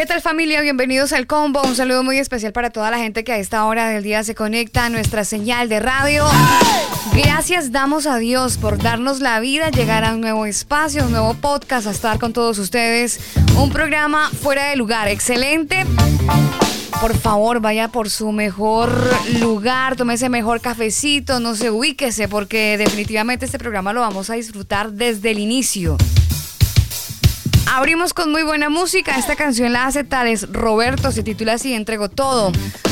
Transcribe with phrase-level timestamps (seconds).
[0.00, 0.62] ¿Qué tal familia?
[0.62, 1.60] Bienvenidos al combo.
[1.62, 4.34] Un saludo muy especial para toda la gente que a esta hora del día se
[4.34, 6.24] conecta a nuestra señal de radio.
[7.12, 11.34] Gracias damos a Dios por darnos la vida, llegar a un nuevo espacio, un nuevo
[11.34, 13.20] podcast, a estar con todos ustedes.
[13.58, 15.84] Un programa fuera de lugar, excelente.
[16.98, 18.90] Por favor, vaya por su mejor
[19.38, 24.34] lugar, tome ese mejor cafecito, no se ubíquese, porque definitivamente este programa lo vamos a
[24.34, 25.98] disfrutar desde el inicio.
[27.72, 29.16] Abrimos con muy buena música.
[29.16, 32.50] Esta canción la hace Tales Roberto, se titula así, Entrego Todo.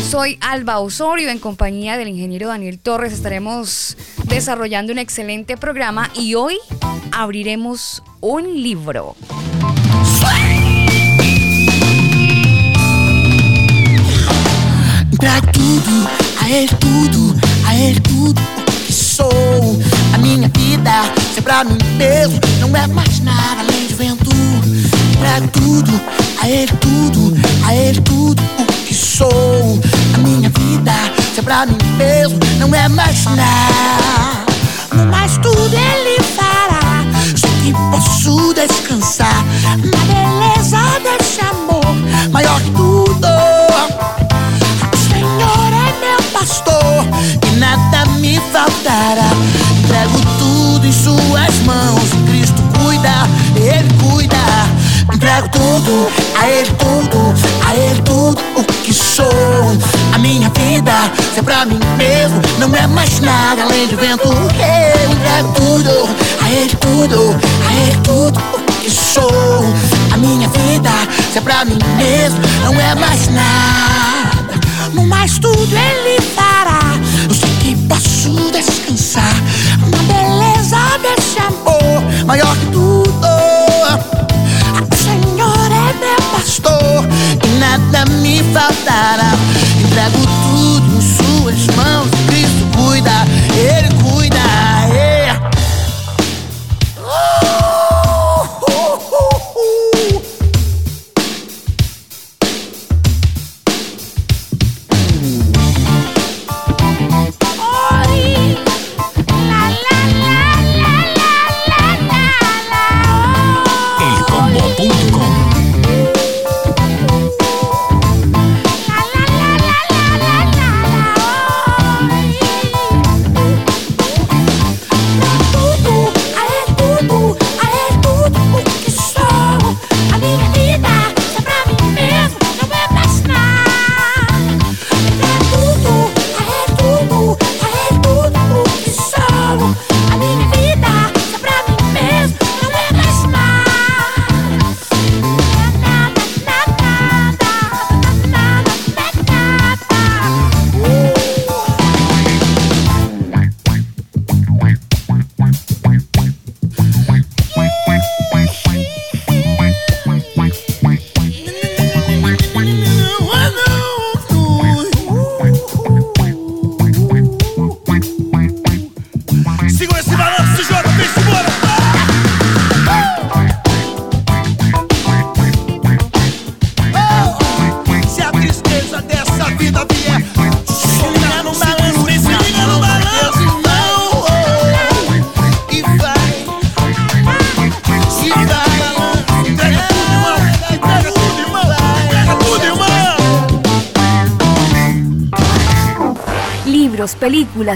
[0.09, 3.12] Soy Alba Osorio, en compañía del ingeniero Daniel Torres.
[3.12, 6.58] Estaremos desarrollando un excelente programa y hoy
[7.11, 9.16] abriremos un libro.
[16.41, 16.47] A
[17.66, 17.83] a
[18.92, 19.83] sou.
[20.14, 21.03] A vida,
[23.25, 23.64] nada
[23.98, 24.28] vento.
[25.19, 26.00] Pra tudo,
[26.41, 29.80] a ele tudo, a ele tudo o que sou.
[30.14, 30.92] A minha vida,
[31.34, 34.47] ser pra mim mesmo, não é mais nada.
[35.10, 37.05] Mas tudo ele fará.
[37.36, 41.78] Sei que posso descansar na beleza desse amor
[42.30, 43.28] maior que tudo.
[44.92, 47.05] O Senhor é meu pastor
[47.47, 49.30] e nada me faltará.
[49.82, 52.08] Entrego tudo em Suas mãos.
[52.28, 54.47] Cristo cuida, Ele cuida.
[55.12, 57.34] Entrego tudo, a Ele tudo,
[57.67, 59.27] a Ele tudo o que sou.
[60.12, 60.92] A minha vida,
[61.33, 64.28] se é pra mim mesmo, não é mais nada além de vento.
[64.28, 65.91] Eu entrego tudo,
[66.42, 69.65] a Ele tudo, a Ele tudo o que sou.
[70.12, 70.91] A minha vida,
[71.32, 74.61] se é pra mim mesmo, não é mais nada.
[74.93, 76.81] No mais tudo Ele fará.
[77.28, 79.34] Eu sei que posso descansar
[88.28, 88.97] me faltará.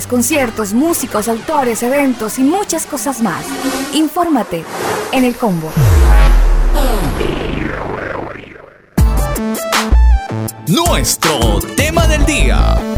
[0.07, 3.45] Conciertos, músicos, autores, eventos y muchas cosas más.
[3.93, 4.65] Infórmate
[5.11, 5.71] en el combo.
[10.69, 12.92] Nuestro tema del día.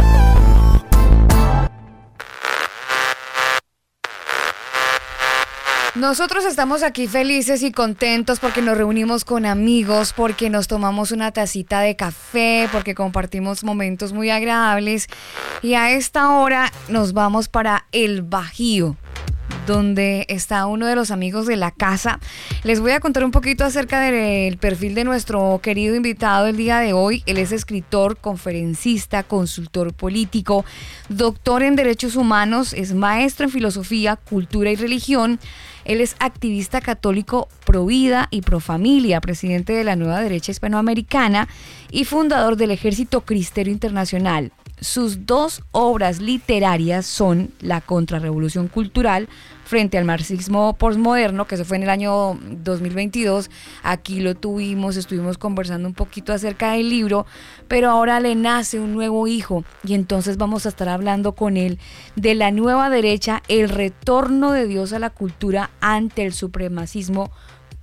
[6.04, 11.32] Nosotros estamos aquí felices y contentos porque nos reunimos con amigos, porque nos tomamos una
[11.32, 15.06] tacita de café, porque compartimos momentos muy agradables
[15.62, 18.98] y a esta hora nos vamos para el Bajío.
[19.66, 22.20] Donde está uno de los amigos de la casa.
[22.62, 26.78] Les voy a contar un poquito acerca del perfil de nuestro querido invitado el día
[26.78, 27.22] de hoy.
[27.26, 30.64] Él es escritor, conferencista, consultor político,
[31.08, 35.38] doctor en derechos humanos, es maestro en filosofía, cultura y religión.
[35.84, 41.48] Él es activista católico pro vida y pro familia, presidente de la nueva derecha hispanoamericana
[41.90, 44.52] y fundador del Ejército Cristero Internacional.
[44.84, 49.30] Sus dos obras literarias son La Contrarrevolución Cultural
[49.64, 53.50] frente al marxismo postmoderno, que se fue en el año 2022.
[53.82, 57.24] Aquí lo tuvimos, estuvimos conversando un poquito acerca del libro,
[57.66, 61.78] pero ahora le nace un nuevo hijo y entonces vamos a estar hablando con él
[62.14, 67.30] de la nueva derecha, el retorno de Dios a la cultura ante el supremacismo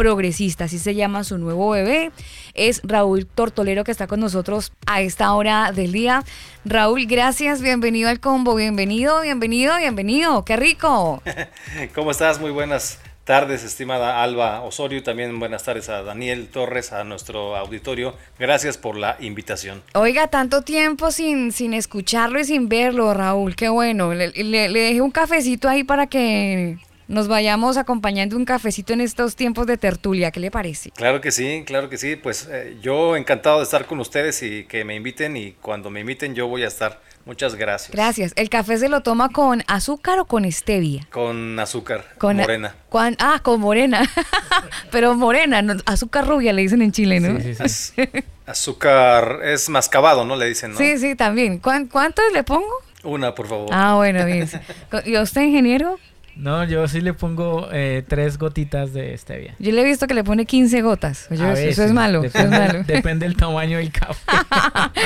[0.01, 2.11] progresista, así se llama su nuevo bebé.
[2.55, 6.23] Es Raúl Tortolero que está con nosotros a esta hora del día.
[6.65, 11.21] Raúl, gracias, bienvenido al combo, bienvenido, bienvenido, bienvenido, qué rico.
[11.93, 12.39] ¿Cómo estás?
[12.41, 18.15] Muy buenas tardes, estimada Alba Osorio, también buenas tardes a Daniel Torres, a nuestro auditorio.
[18.39, 19.83] Gracias por la invitación.
[19.93, 24.15] Oiga, tanto tiempo sin, sin escucharlo y sin verlo, Raúl, qué bueno.
[24.15, 26.79] Le, le- le dejé un cafecito ahí para que
[27.11, 30.91] nos vayamos acompañando un cafecito en estos tiempos de tertulia, ¿qué le parece?
[30.91, 32.15] Claro que sí, claro que sí.
[32.15, 35.99] Pues eh, yo encantado de estar con ustedes y que me inviten y cuando me
[35.99, 36.99] inviten yo voy a estar.
[37.23, 37.91] Muchas gracias.
[37.91, 38.33] Gracias.
[38.35, 41.07] ¿El café se lo toma con azúcar o con stevia?
[41.11, 42.73] Con azúcar, Con morena.
[42.89, 44.09] cuan- ah, con morena.
[44.91, 47.39] Pero morena, no, azúcar rubia le dicen en Chile, ¿no?
[47.39, 48.01] Sí, sí, sí.
[48.01, 50.35] Az- azúcar es mascabado, ¿no?
[50.35, 50.77] Le dicen, ¿no?
[50.79, 51.59] Sí, sí, también.
[51.59, 52.71] ¿Cuán- ¿Cuántos le pongo?
[53.03, 53.69] Una, por favor.
[53.71, 54.49] Ah, bueno, bien.
[55.05, 55.99] ¿Y usted, ingeniero?
[56.41, 59.53] No, yo sí le pongo eh, tres gotitas de stevia.
[59.59, 61.27] Yo le he visto que le pone 15 gotas.
[61.29, 62.23] Oye, eso, es malo.
[62.23, 62.83] es Depende, malo.
[62.87, 64.19] depende del tamaño del café.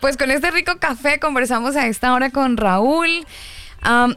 [0.00, 3.26] Pues con este rico café conversamos a esta hora con Raúl.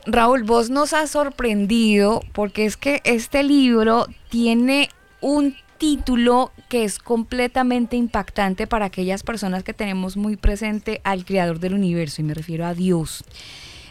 [0.06, 4.90] Raúl, vos nos has sorprendido porque es que este libro tiene
[5.20, 11.60] un título que es completamente impactante para aquellas personas que tenemos muy presente al creador
[11.60, 13.26] del universo y me refiero a Dios.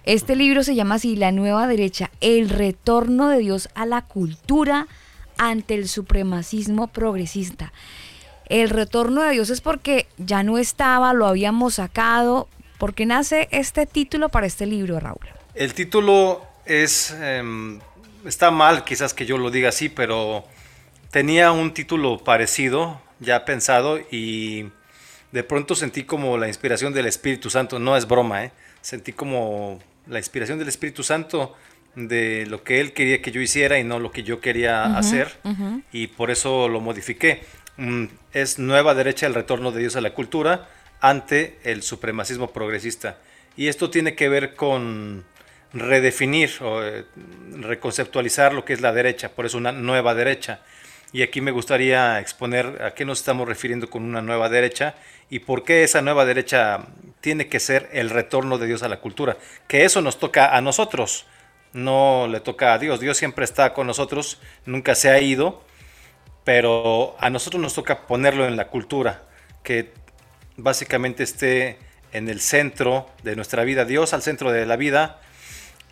[0.04, 4.88] Este libro se llama así, La Nueva Derecha, el retorno de Dios a la cultura
[5.38, 7.72] ante el supremacismo progresista.
[8.46, 12.48] El retorno de Dios es porque ya no estaba, lo habíamos sacado.
[12.78, 15.20] ¿Por qué nace este título para este libro, Raúl?
[15.54, 17.12] El título es.
[17.20, 17.78] em,
[18.24, 20.44] está mal, quizás que yo lo diga así, pero
[21.12, 24.66] tenía un título parecido, ya pensado, y
[25.30, 27.78] de pronto sentí como la inspiración del Espíritu Santo.
[27.78, 28.52] No es broma, ¿eh?
[28.80, 31.56] Sentí como la inspiración del Espíritu Santo
[31.94, 35.36] de lo que él quería que yo hiciera y no lo que yo quería hacer,
[35.92, 37.42] y por eso lo modifiqué.
[37.76, 40.68] Mm, es nueva derecha el retorno de Dios a la cultura
[41.00, 43.18] ante el supremacismo progresista.
[43.56, 45.24] Y esto tiene que ver con
[45.74, 47.04] redefinir o eh,
[47.60, 50.60] reconceptualizar lo que es la derecha, por eso una nueva derecha.
[51.12, 54.94] Y aquí me gustaría exponer a qué nos estamos refiriendo con una nueva derecha
[55.28, 56.86] y por qué esa nueva derecha
[57.22, 59.38] tiene que ser el retorno de Dios a la cultura.
[59.68, 61.24] Que eso nos toca a nosotros,
[61.72, 63.00] no le toca a Dios.
[63.00, 65.62] Dios siempre está con nosotros, nunca se ha ido,
[66.44, 69.22] pero a nosotros nos toca ponerlo en la cultura,
[69.62, 69.94] que
[70.56, 71.78] básicamente esté
[72.12, 75.20] en el centro de nuestra vida, Dios al centro de la vida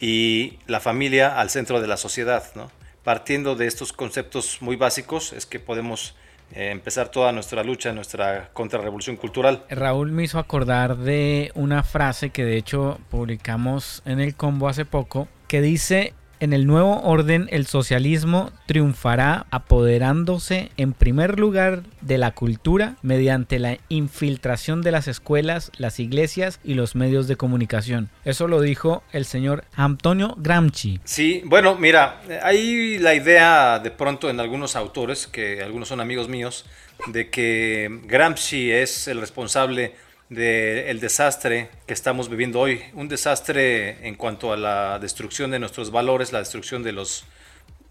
[0.00, 2.44] y la familia al centro de la sociedad.
[2.56, 2.73] ¿no?
[3.05, 6.17] Partiendo de estos conceptos muy básicos es que podemos
[6.52, 9.64] eh, empezar toda nuestra lucha, nuestra contrarrevolución cultural.
[9.69, 14.84] Raúl me hizo acordar de una frase que de hecho publicamos en el combo hace
[14.84, 22.19] poco, que dice, en el nuevo orden el socialismo triunfará apoderándose en primer lugar de
[22.19, 28.11] la cultura mediante la infiltración de las escuelas, las iglesias y los medios de comunicación.
[28.25, 31.01] Eso lo dijo el señor Antonio Gramsci.
[31.05, 36.29] Sí, bueno, mira, hay la idea de pronto en algunos autores, que algunos son amigos
[36.29, 36.65] míos,
[37.06, 39.94] de que Gramsci es el responsable
[40.31, 42.82] del desastre que estamos viviendo hoy.
[42.94, 47.25] Un desastre en cuanto a la destrucción de nuestros valores, la destrucción de los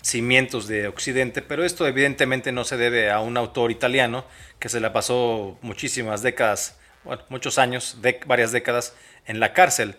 [0.01, 4.25] cimientos de Occidente, pero esto evidentemente no se debe a un autor italiano
[4.57, 9.95] que se la pasó muchísimas décadas, bueno, muchos años, dec- varias décadas en la cárcel.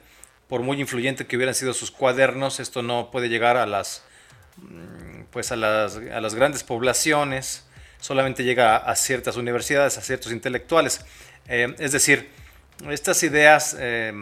[0.48, 4.02] Por muy influyente que hubieran sido sus cuadernos, esto no puede llegar a las,
[4.56, 7.66] mm, pues a las, a las grandes poblaciones,
[8.00, 11.04] solamente llega a ciertas universidades, a ciertos intelectuales.
[11.50, 12.28] Eh, es decir,
[12.88, 14.12] estas ideas eh,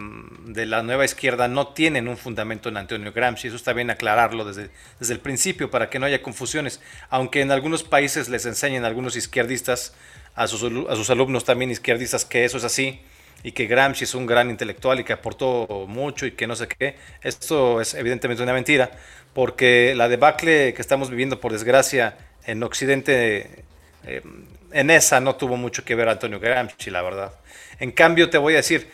[0.47, 4.45] de la nueva izquierda no tienen un fundamento en Antonio Gramsci, eso está bien aclararlo
[4.45, 6.81] desde, desde el principio para que no haya confusiones,
[7.11, 9.95] aunque en algunos países les enseñen algunos izquierdistas,
[10.35, 13.01] a sus, a sus alumnos también izquierdistas, que eso es así,
[13.43, 16.67] y que Gramsci es un gran intelectual y que aportó mucho y que no sé
[16.67, 16.97] qué.
[17.23, 18.91] Esto es evidentemente una mentira,
[19.35, 22.17] porque la debacle que estamos viviendo, por desgracia,
[22.47, 23.65] en Occidente,
[24.05, 24.23] eh,
[24.73, 27.33] en esa no tuvo mucho que ver Antonio Gramsci, la verdad.
[27.81, 28.91] En cambio, te voy a decir,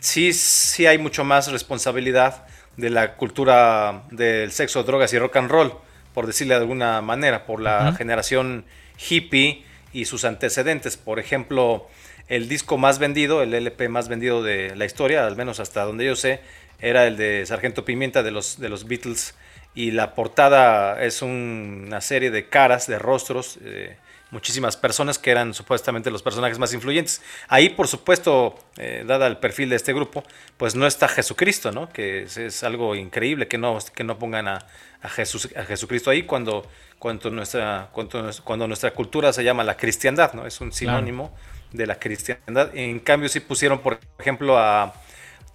[0.00, 5.50] sí, sí hay mucho más responsabilidad de la cultura del sexo, drogas y rock and
[5.50, 5.72] roll,
[6.14, 8.64] por decirle de alguna manera, por la generación
[9.08, 10.96] hippie y sus antecedentes.
[10.96, 11.88] Por ejemplo,
[12.28, 16.04] el disco más vendido, el LP más vendido de la historia, al menos hasta donde
[16.04, 16.40] yo sé,
[16.80, 19.34] era el de Sargento Pimienta de los, de los Beatles.
[19.74, 23.96] Y la portada es una serie de caras, de rostros, eh,
[24.30, 27.22] muchísimas personas que eran supuestamente los personajes más influyentes.
[27.48, 30.22] Ahí, por supuesto, eh, dada el perfil de este grupo,
[30.56, 31.88] pues no está Jesucristo, ¿no?
[31.88, 34.66] Que es, algo increíble que no, que no pongan a,
[35.08, 36.66] Jesús, a Jesucristo ahí cuando,
[36.98, 40.46] cuando, nuestra, cuando, cuando, nuestra cultura se llama la cristiandad, ¿no?
[40.46, 41.34] Es un sinónimo
[41.72, 42.74] de la cristiandad.
[42.74, 44.94] En cambio, sí pusieron, por ejemplo, a,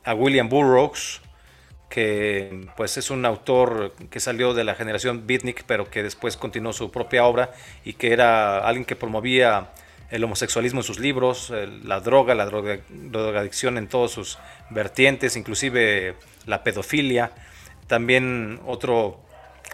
[0.03, 1.22] a William Burroughs,
[1.93, 6.73] que pues es un autor que salió de la generación beatnik, pero que después continuó
[6.73, 7.51] su propia obra
[7.85, 9.69] y que era alguien que promovía
[10.09, 14.39] el homosexualismo en sus libros, la droga, la droga, drogadicción en todos sus
[14.71, 16.15] vertientes, inclusive
[16.47, 17.31] la pedofilia.
[17.85, 19.19] También otro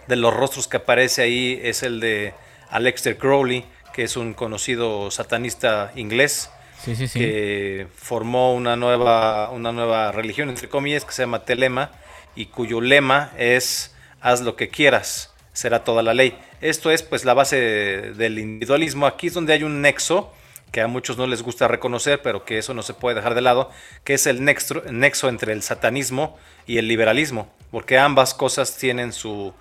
[0.09, 2.33] de los rostros que aparece ahí es el de
[2.69, 6.49] Alexter Crowley, que es un conocido satanista inglés,
[6.83, 11.91] que formó una nueva, una nueva religión, entre comillas, que se llama Telema,
[12.39, 16.39] y cuyo lema es haz lo que quieras, será toda la ley.
[16.61, 19.05] Esto es pues la base del individualismo.
[19.05, 20.31] Aquí es donde hay un nexo
[20.71, 23.41] que a muchos no les gusta reconocer, pero que eso no se puede dejar de
[23.41, 23.71] lado,
[24.05, 29.53] que es el nexo, entre el satanismo y el liberalismo, porque ambas cosas tienen su,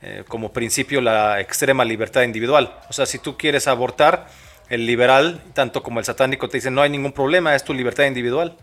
[0.00, 2.78] eh, como principio la extrema libertad individual.
[2.88, 4.28] O sea, si tú quieres abortar,
[4.68, 8.04] el liberal, tanto como el satánico, te dicen no hay ningún problema, es tu libertad
[8.04, 8.56] individual.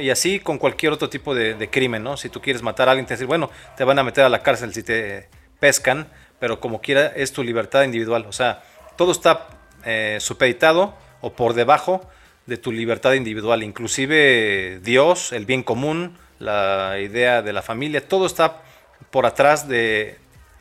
[0.00, 2.16] Y así con cualquier otro tipo de, crimen, ¿no?
[2.16, 4.42] Si tú quieres matar a alguien, te dicen, bueno, te van a meter a la
[4.42, 5.28] cárcel si te
[5.60, 6.08] pescan,
[6.40, 8.24] pero como quiera es tu libertad individual.
[8.26, 8.62] O sea,
[8.96, 9.46] todo está
[9.84, 12.08] eh, supeditado o por debajo
[12.46, 18.26] de tu libertad individual, inclusive Dios, el bien común, la idea de la familia, todo
[18.26, 18.62] está
[19.10, 20.18] por atrás de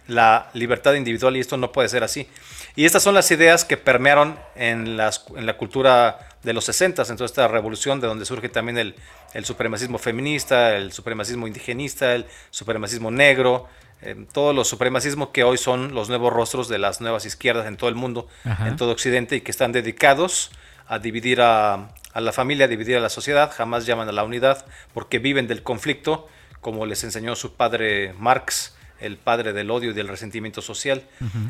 [0.07, 2.27] la libertad individual y esto no puede ser así.
[2.75, 7.25] Y estas son las ideas que permearon en la cultura de los 60, en toda
[7.25, 8.95] esta revolución de donde surge también el,
[9.33, 13.67] el supremacismo feminista, el supremacismo indigenista, el supremacismo negro,
[14.01, 17.77] eh, todos los supremacismos que hoy son los nuevos rostros de las nuevas izquierdas en
[17.77, 20.51] todo el mundo, en todo Occidente, y que están dedicados
[20.87, 24.25] a dividir a, a la familia, a dividir a la sociedad, jamás llaman a la
[24.25, 26.27] unidad, porque viven del conflicto,
[26.59, 31.03] como les enseñó su padre Marx, el padre del odio y del resentimiento social.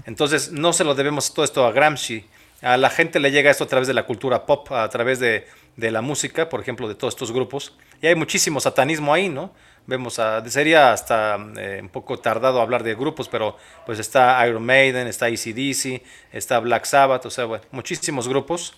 [0.06, 2.26] Entonces, no se lo debemos todo esto a Gramsci,
[2.64, 5.46] a la gente le llega esto a través de la cultura pop, a través de,
[5.76, 7.76] la música, por ejemplo, de todos estos grupos.
[8.02, 9.54] Y hay muchísimo satanismo ahí, ¿no?
[9.86, 14.66] Vemos a, sería hasta eh, un poco tardado hablar de grupos, pero pues está Iron
[14.66, 16.02] Maiden, está ACDC,
[16.32, 18.76] está Black Sabbath, o sea, bueno, muchísimos grupos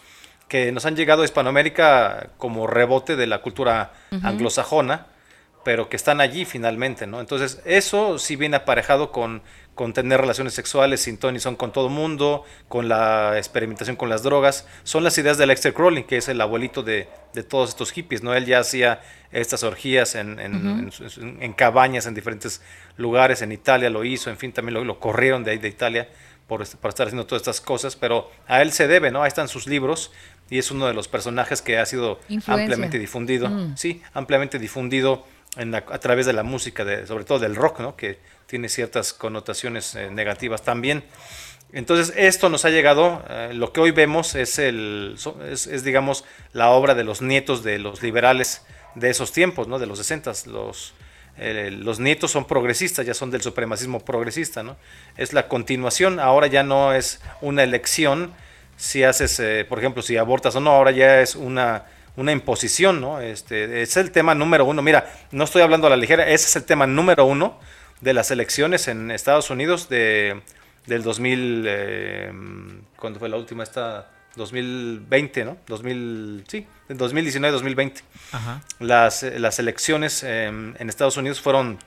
[0.47, 5.07] que nos han llegado a Hispanoamérica como rebote de la cultura anglosajona,
[5.63, 7.19] pero que están allí finalmente, ¿no?
[7.19, 9.41] Entonces, eso sí viene aparejado con
[9.75, 14.09] con tener relaciones sexuales sin ton y son con todo mundo, con la experimentación con
[14.09, 14.65] las drogas.
[14.83, 17.07] Son las ideas de Lexter Crowley, que es el abuelito de,
[17.49, 18.33] todos estos hippies, ¿no?
[18.33, 19.01] Él ya hacía
[19.31, 22.61] estas orgías en, en, cabañas en diferentes
[22.95, 26.07] lugares, en Italia lo hizo, en fin, también lo, lo corrieron de ahí de Italia
[26.47, 29.23] por, estar haciendo todas estas cosas, pero a él se debe, ¿no?
[29.23, 30.11] Ahí están sus libros
[30.49, 33.75] y es uno de los personajes que ha sido ampliamente difundido, mm.
[33.77, 37.95] sí, ampliamente difundido a través de la música, de, sobre todo del rock, ¿no?
[37.95, 41.03] que tiene ciertas connotaciones eh, negativas también.
[41.71, 45.17] Entonces, esto nos ha llegado, eh, lo que hoy vemos es, el,
[45.49, 48.61] es, digamos, la obra de los nietos de los liberales
[48.95, 49.79] de esos tiempos, ¿no?
[49.79, 50.31] de los 60.
[50.47, 50.93] Los,
[51.37, 54.63] eh, los nietos son progresistas, ya son del supremacismo progresista.
[54.63, 54.77] ¿no?
[55.17, 58.33] Es la continuación, ahora ya no es una elección
[58.77, 61.85] si haces, por ejemplo, si abortas o no, ahora ya es una
[62.17, 63.19] una imposición, ¿no?
[63.19, 64.81] Este, es el tema número uno.
[64.81, 67.59] Mira, no estoy hablando a la ligera, ese es el tema número uno
[68.01, 70.41] de las elecciones en Estados Unidos de,
[70.85, 72.33] del 2000, eh,
[72.97, 73.63] ¿cuándo fue la última?
[73.63, 75.57] Esta 2020, ¿no?
[75.67, 78.01] 2000, sí, 2019-2020.
[78.79, 81.79] Las, las elecciones em, en Estados Unidos fueron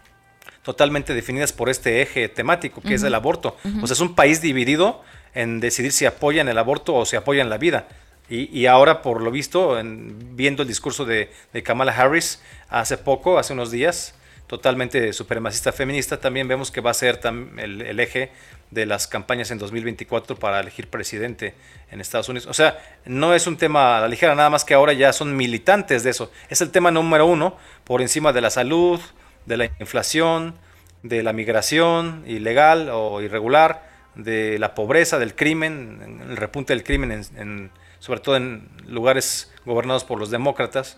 [0.63, 3.57] totalmente definidas por este eje temático, que es el aborto.
[3.83, 5.03] O sea, es un país dividido
[5.35, 7.89] en decidir si apoyan el aborto o si apoyan la vida.
[8.31, 11.31] Y, ahora, por lo visto, viendo el discurso de,
[11.65, 14.15] Kamala Harris hace poco, hace unos días,
[14.47, 17.21] totalmente supremacista feminista, también vemos que va a ser
[17.57, 18.31] el, eje
[18.71, 21.55] de las campañas en 2024 para elegir presidente
[21.91, 22.47] en Estados Unidos.
[22.49, 25.35] O sea, no es un tema a la ligera, nada más que ahora ya son
[25.35, 26.31] militantes de eso.
[26.51, 29.01] Es el tema número uno, por encima de la salud,
[29.47, 30.55] de la inflación,
[31.03, 37.25] de la migración ilegal o irregular, de la pobreza, del crimen, el repunte del crimen,
[37.37, 40.97] en, sobre todo en lugares gobernados por los demócratas.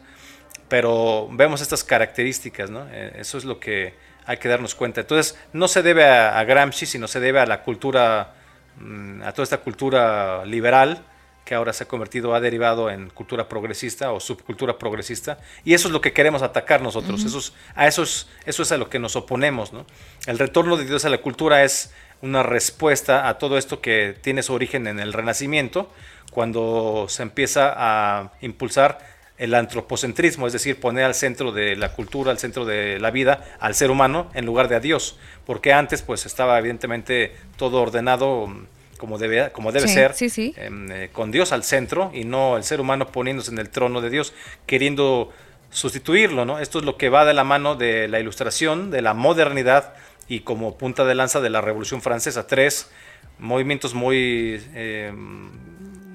[0.68, 2.86] Pero vemos estas características, ¿no?
[2.90, 3.94] Eh, eso es lo que
[4.26, 5.00] hay que darnos cuenta.
[5.00, 8.34] Entonces, no se debe a, Gramsci, sino se debe a la cultura,
[8.78, 11.04] mm, a toda esta cultura liberal
[11.44, 15.38] que ahora se ha convertido, ha derivado en cultura progresista o subcultura progresista.
[15.64, 17.24] Y eso es lo que queremos atacar nosotros.
[17.24, 19.72] eso, a eso es, eso es a lo que nos oponemos.
[19.72, 19.84] ¿no?
[20.26, 21.92] El retorno de Dios a la cultura es
[22.22, 25.90] una respuesta a todo esto que tiene su origen en el Renacimiento,
[26.30, 28.98] cuando se empieza a impulsar
[29.40, 33.56] el antropocentrismo, es decir, poner al centro de la cultura, al centro de la vida,
[33.58, 38.46] al ser humano en lugar de a Dios, porque antes pues estaba evidentemente todo ordenado
[38.46, 38.66] mm,
[38.98, 40.14] como debe, como debe ser,
[40.56, 44.02] em, eh, con Dios al centro y no el ser humano poniéndose en el trono
[44.02, 44.34] de Dios,
[44.66, 45.32] queriendo
[45.70, 46.58] sustituirlo, ¿no?
[46.58, 49.94] Esto es lo que va de la mano de la ilustración, de la modernidad
[50.28, 52.90] y como punta de lanza de la Revolución Francesa, tres
[53.38, 55.50] movimientos muy, em,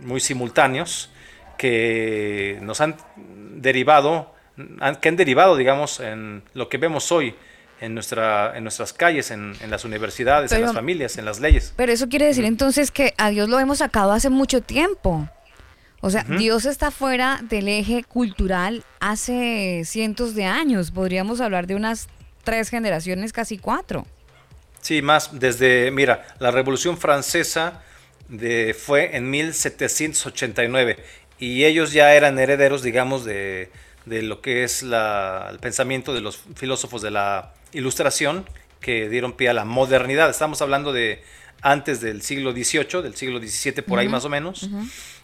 [0.05, 1.09] muy simultáneos
[1.57, 2.95] que nos han
[3.55, 4.33] derivado,
[5.01, 7.35] que han derivado, digamos, en lo que vemos hoy
[7.81, 11.73] en, nuestra, en nuestras calles, en, las universidades, en las familias, en las leyes.
[11.75, 15.27] Pero eso quiere decir entonces que a Dios lo hemos sacado hace mucho tiempo.
[16.01, 20.91] O sea, Dios está fuera del eje cultural hace cientos de años.
[20.91, 22.07] Podríamos hablar de unas
[22.43, 24.05] tres generaciones, casi cuatro.
[24.81, 27.81] Sí, más desde, mira, la Revolución Francesa
[28.29, 30.97] de, fue en 1789
[31.39, 33.69] y ellos ya eran herederos, digamos, de,
[34.05, 38.45] lo que es el pensamiento de los filósofos de la Ilustración
[38.79, 40.29] que dieron pie a la modernidad.
[40.29, 41.23] Estamos hablando de
[41.61, 44.69] antes del siglo XVIII, del siglo XVII por ahí más o menos.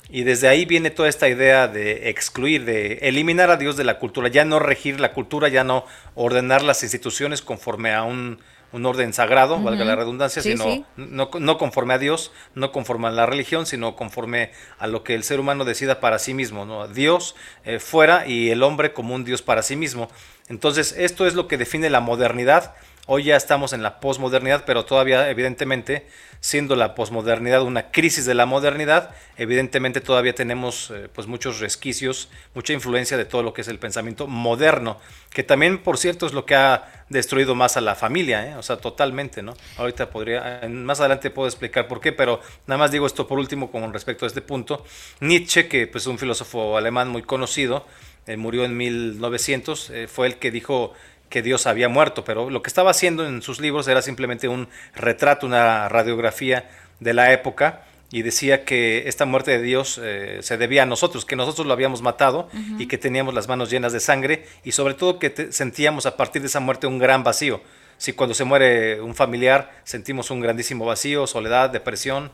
[0.09, 3.97] Y desde ahí viene toda esta idea de excluir, de eliminar a Dios de la
[3.99, 8.39] cultura, ya no regir la cultura, ya no ordenar las instituciones conforme a un
[8.71, 13.25] un orden sagrado, valga la redundancia, sino No, conforme a Dios, no conforme a la
[13.25, 16.87] religión, sino conforme a lo que el ser humano decida para sí mismo, ¿no?
[16.87, 17.35] Dios
[17.65, 20.09] eh, fuera y el hombre como un Dios para sí mismo.
[20.47, 22.75] Entonces, esto es lo que define la modernidad.
[23.07, 26.05] Hoy ya estamos en la posmodernidad, pero todavía, evidentemente,
[26.39, 32.29] siendo la posmodernidad una crisis de la modernidad, evidentemente todavía tenemos eh, pues muchos resquicios,
[32.53, 34.99] mucha influencia de todo lo que es el pensamiento moderno,
[35.31, 38.55] que también, por cierto, es lo que ha destruido más a la familia, ¿eh?
[38.55, 39.55] o sea, totalmente, ¿no?
[39.77, 43.71] Ahorita podría, más adelante puedo explicar por qué, pero nada más digo esto por último
[43.71, 44.85] con respecto a este punto.
[45.21, 47.87] Nietzsche, que pues, es un filósofo alemán muy conocido,
[48.27, 50.93] eh, murió en 1900, fue el que dijo
[51.31, 54.67] que Dios había muerto, pero lo que estaba haciendo en sus libros era simplemente un
[54.93, 60.57] retrato, una radiografía de la época y decía que esta muerte de Dios eh, se
[60.57, 64.01] debía a nosotros, que nosotros lo habíamos matado y que teníamos las manos llenas de
[64.01, 67.61] sangre y sobre todo que sentíamos a partir de esa muerte un gran vacío.
[67.97, 72.31] Si cuando se muere un familiar sentimos un grandísimo vacío, soledad, depresión,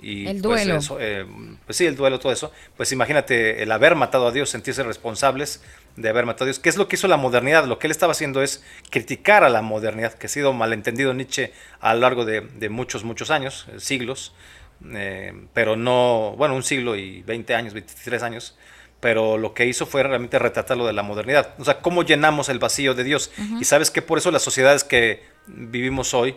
[0.00, 0.80] y el pues, duelo.
[1.00, 1.26] Eh,
[1.64, 2.52] pues, sí, el duelo, todo eso.
[2.76, 5.62] Pues imagínate el haber matado a Dios, sentirse responsables
[5.96, 6.58] de haber matado a Dios.
[6.58, 7.64] ¿Qué es lo que hizo la modernidad?
[7.66, 11.52] Lo que él estaba haciendo es criticar a la modernidad, que ha sido malentendido Nietzsche
[11.80, 14.34] a lo largo de, muchos, muchos años, eh, siglos,
[14.92, 18.56] eh, pero no, bueno, un siglo y 20 años, 23 años.
[19.00, 21.54] Pero lo que hizo fue realmente retratarlo de la modernidad.
[21.58, 23.30] O sea, cómo llenamos el vacío de Dios.
[23.60, 26.34] Y sabes que por eso las sociedades que vivimos hoy,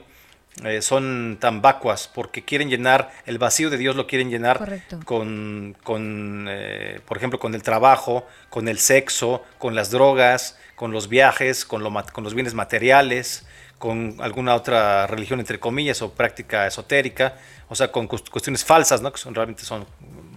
[0.63, 5.75] eh, son tan vacuas porque quieren llenar el vacío de Dios lo quieren llenar con,
[5.83, 11.07] con eh, por ejemplo con el trabajo con el sexo con las drogas con los
[11.07, 16.67] viajes con, lo, con los bienes materiales con alguna otra religión entre comillas o práctica
[16.67, 17.37] esotérica
[17.69, 19.85] o sea con cuestiones falsas no que son realmente son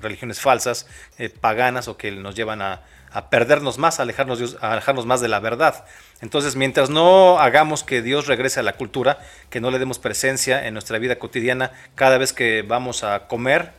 [0.00, 0.86] religiones falsas
[1.18, 5.20] eh, paganas o que nos llevan a, a perdernos más, a alejarnos, a alejarnos más
[5.20, 5.84] de la verdad.
[6.20, 9.18] Entonces, mientras no hagamos que Dios regrese a la cultura,
[9.50, 13.72] que no le demos presencia en nuestra vida cotidiana, cada vez que vamos a comer,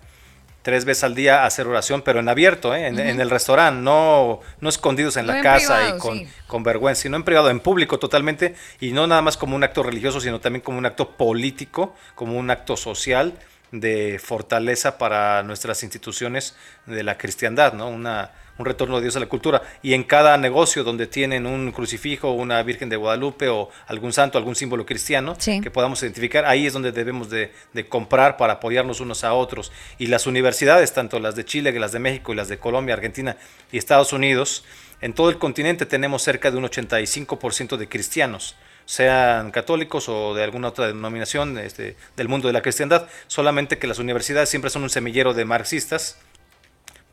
[0.63, 2.87] tres veces al día a hacer oración, pero en abierto, ¿eh?
[2.87, 7.23] en, el restaurante, no, no escondidos en la casa y con, con, vergüenza, sino en
[7.23, 10.77] privado, en público totalmente, y no nada más como un acto religioso, sino también como
[10.77, 13.33] un acto político, como un acto social
[13.73, 16.55] de fortaleza para nuestras instituciones
[16.85, 17.89] de la cristiandad, ¿no?
[17.89, 19.63] Una, un retorno de Dios a la cultura.
[19.81, 24.37] Y en cada negocio donde tienen un crucifijo, una Virgen de Guadalupe o algún santo,
[24.37, 27.51] algún símbolo cristiano que podamos identificar, ahí es donde debemos de,
[27.89, 29.71] comprar para apoyarnos unos a otros.
[29.97, 33.37] Y las universidades, tanto las de Chile, las de México y las de Colombia, Argentina
[33.71, 34.63] y Estados Unidos,
[35.01, 40.43] en todo el continente tenemos cerca de un 85% de cristianos sean católicos o de
[40.43, 44.83] alguna otra denominación este, del mundo de la cristiandad, solamente que las universidades siempre son
[44.83, 46.17] un semillero de marxistas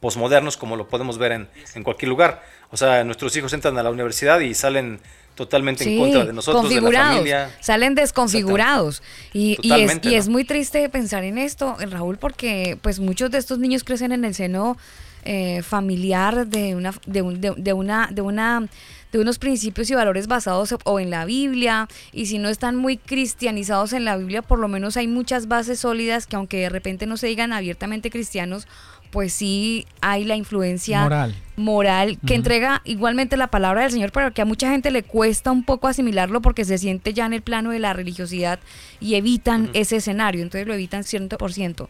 [0.00, 2.42] posmodernos como lo podemos ver en, en cualquier lugar.
[2.70, 5.00] O sea, nuestros hijos entran a la universidad y salen
[5.35, 7.50] totalmente en contra de nosotros, de la familia.
[7.61, 9.02] Salen desconfigurados.
[9.33, 13.38] Y, y, es, y es muy triste pensar en esto, Raúl, porque pues muchos de
[13.38, 14.76] estos niños crecen en el seno
[15.24, 18.68] eh, familiar de una, de, un, de, una, de una
[19.12, 22.96] de unos principios y valores basados o en la Biblia, y si no están muy
[22.96, 27.07] cristianizados en la Biblia, por lo menos hay muchas bases sólidas que aunque de repente
[27.07, 28.66] no se digan abiertamente cristianos,
[29.11, 34.33] pues sí hay la influencia moral, moral que entrega igualmente la palabra del Señor, pero
[34.33, 37.42] que a mucha gente le cuesta un poco asimilarlo porque se siente ya en el
[37.42, 38.61] plano de la religiosidad
[39.01, 41.88] y evitan ese escenario, entonces lo evitan 100%.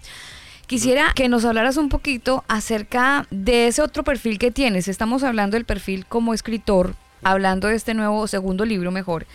[0.66, 4.86] Quisiera que nos hablaras un poquito acerca de ese otro perfil que tienes.
[4.86, 9.26] Estamos hablando del perfil como escritor, hablando de este nuevo segundo libro mejor,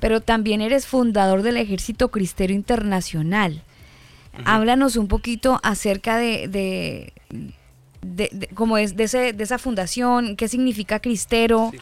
[0.00, 3.62] pero también eres fundador del Ejército Cristero Internacional.
[4.44, 7.12] Háblanos un poquito acerca de,
[8.00, 11.72] de, cómo es de, ese, de esa fundación, qué significa Cristero.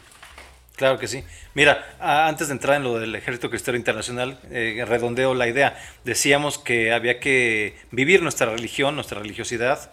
[0.75, 1.23] Claro que sí.
[1.55, 5.75] Mira, antes de entrar en lo del Ejército Cristero Internacional, eh, redondeo la idea.
[6.03, 9.91] Decíamos que había que vivir nuestra religión, nuestra religiosidad,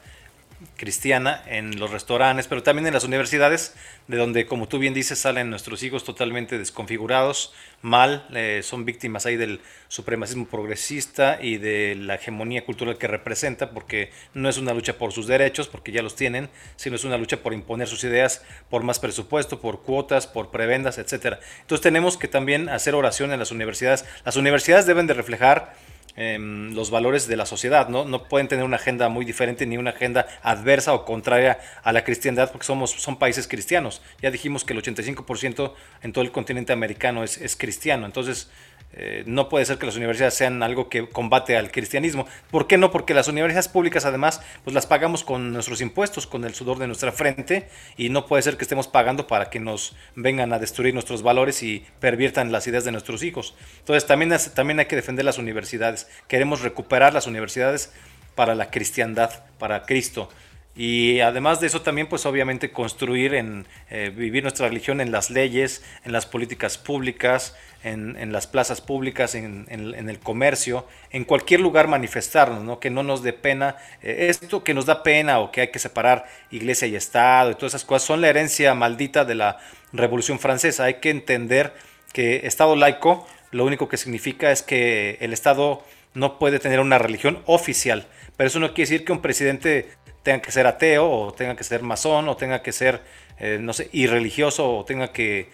[0.76, 3.74] cristiana en los restaurantes, pero también en las universidades,
[4.08, 9.26] de donde, como tú bien dices, salen nuestros hijos totalmente desconfigurados, mal, eh, son víctimas
[9.26, 14.74] ahí del supremacismo progresista y de la hegemonía cultural que representa, porque no es una
[14.74, 18.04] lucha por sus derechos, porque ya los tienen, sino es una lucha por imponer sus
[18.04, 21.40] ideas, por más presupuesto, por cuotas, por prebendas, etcétera.
[21.60, 24.04] Entonces tenemos que también hacer oración en las universidades.
[24.24, 25.74] Las universidades deben de reflejar
[26.16, 28.04] Em, los valores de la sociedad, ¿no?
[28.04, 32.04] No pueden tener una agenda muy diferente ni una agenda adversa o contraria a la
[32.04, 34.00] cristiandad porque somos, son países cristianos.
[34.22, 35.72] Ya dijimos que el 85%
[36.02, 38.06] en todo el continente americano es, es cristiano.
[38.06, 38.48] Entonces,
[38.96, 42.26] eh, no puede ser que las universidades sean algo que combate al cristianismo.
[42.52, 42.92] ¿Por qué no?
[42.92, 46.86] Porque las universidades públicas además pues las pagamos con nuestros impuestos, con el sudor de
[46.86, 50.94] nuestra frente y no puede ser que estemos pagando para que nos vengan a destruir
[50.94, 53.56] nuestros valores y perviertan las ideas de nuestros hijos.
[53.80, 56.03] Entonces también, también hay que defender las universidades.
[56.28, 57.92] Queremos recuperar las universidades
[58.34, 60.28] para la cristiandad, para Cristo.
[60.76, 65.30] Y además de eso también, pues obviamente construir en eh, vivir nuestra religión en las
[65.30, 71.86] leyes, en las políticas públicas, en, las plazas públicas, en, el comercio, en cualquier lugar
[71.86, 72.80] manifestarnos, ¿no?
[72.80, 73.76] que no nos dé pena.
[74.02, 77.54] Eh, esto que nos da pena o que hay que separar iglesia y Estado y
[77.54, 79.58] todas esas cosas son la herencia maldita de la
[79.92, 80.84] Revolución Francesa.
[80.84, 81.72] Hay que entender
[82.12, 85.84] que Estado laico lo único que significa es que el Estado
[86.14, 89.88] no puede tener una religión oficial, pero eso no quiere decir que un presidente
[90.22, 93.02] tenga que ser ateo o tenga que ser masón o tenga que ser,
[93.38, 95.50] eh, no sé, irreligioso o tenga que,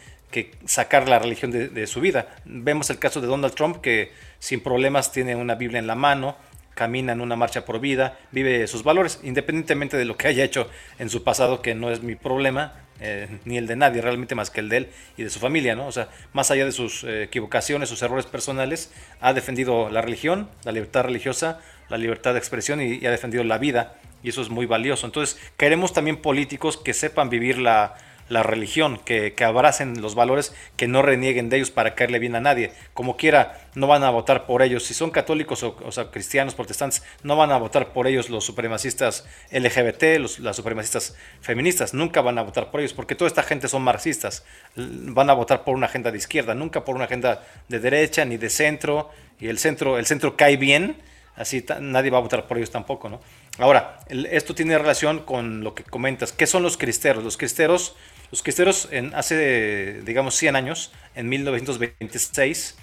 [0.64, 2.28] sacar la religión de, su vida.
[2.44, 6.36] Vemos el caso de Donald Trump que sin problemas tiene una Biblia en la mano,
[6.80, 10.66] camina en una marcha por vida, vive sus valores, independientemente de lo que haya hecho
[10.98, 14.48] en su pasado, que no es mi problema, eh, ni el de nadie, realmente más
[14.48, 14.88] que el de él
[15.18, 15.86] y de su familia, ¿no?
[15.86, 18.90] O sea, más allá de sus eh, equivocaciones, sus errores personales,
[19.20, 23.58] ha defendido la religión, la libertad religiosa, la libertad de expresión y ha defendido la
[23.58, 25.04] vida y eso es muy valioso.
[25.04, 27.94] Entonces, queremos también políticos que sepan vivir la,
[28.30, 32.72] religión, que, abracen los valores, que no renieguen de ellos para caerle bien a nadie.
[32.94, 34.84] Como quiera, no van a votar por ellos.
[34.84, 39.26] Si son católicos o, sea, cristianos, protestantes, no van a votar por ellos los supremacistas
[39.50, 41.92] LGBT, los, las supremacistas feministas.
[41.92, 44.44] Nunca van a votar por ellos, porque toda esta gente son marxistas.
[44.76, 48.36] Van a votar por una agenda de izquierda, nunca por una agenda de derecha ni
[48.36, 49.10] de centro.
[49.40, 50.96] Y el centro, el centro cae bien,
[51.34, 53.20] así nadie va a votar por ellos tampoco, ¿no?
[53.58, 56.32] Ahora, esto tiene relación con lo que comentas.
[56.32, 57.22] ¿Qué son los cristeros?
[57.22, 57.94] Los cristeros,
[58.30, 62.76] los cristeros hace, digamos, 100 años, en 1926,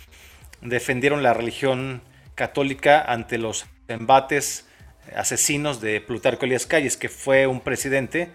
[0.61, 2.01] defendieron la religión
[2.35, 4.65] católica ante los embates
[5.15, 8.29] asesinos de Plutarco Elías Calles, que fue un presidente,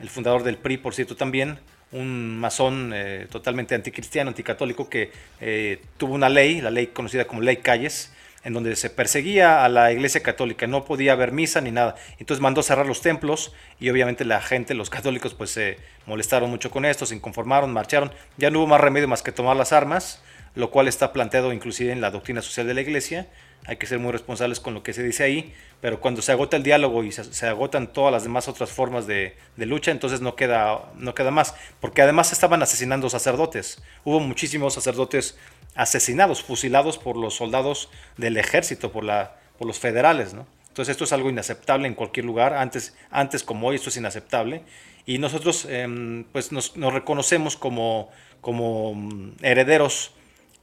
[0.00, 1.58] el fundador del PRI, por cierto, también,
[1.92, 7.40] un masón eh, totalmente anticristiano, anticatólico, que eh, tuvo una ley, la ley conocida como
[7.40, 8.12] Ley Calles,
[8.44, 11.96] en donde se perseguía a la iglesia católica, no podía haber misa ni nada.
[12.18, 16.70] Entonces mandó cerrar los templos y obviamente la gente, los católicos, pues se molestaron mucho
[16.70, 18.12] con esto, se inconformaron, marcharon.
[18.36, 20.22] Ya no hubo más remedio más que tomar las armas,
[20.58, 23.28] lo cual está planteado inclusive en la doctrina social de la iglesia.
[23.66, 26.56] Hay que ser muy responsables con lo que se dice ahí, pero cuando se agota
[26.56, 30.90] el diálogo y se, agotan todas las demás otras formas de, lucha, entonces no queda,
[30.96, 31.54] no queda más.
[31.80, 33.80] Porque además estaban asesinando sacerdotes.
[34.02, 35.38] Hubo muchísimos sacerdotes
[35.76, 40.44] asesinados, fusilados por los soldados del ejército, por, la, por los federales, ¿no?
[40.66, 44.62] Entonces esto es algo inaceptable en cualquier lugar, antes, antes como hoy esto es inaceptable,
[45.06, 50.12] y nosotros em, pues nos, reconocemos como, como mm, herederos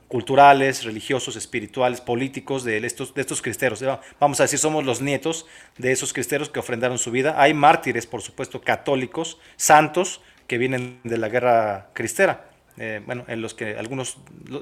[0.07, 3.83] culturales, religiosos, espirituales, políticos de estos, de estos cristeros.
[4.19, 5.45] Vamos a decir, somos los nietos
[5.77, 7.41] de esos cristeros que ofrendaron su vida.
[7.41, 12.49] Hay mártires, por supuesto, católicos, santos, que vienen de la guerra cristera.
[12.77, 14.17] Eh, bueno, en los que algunos,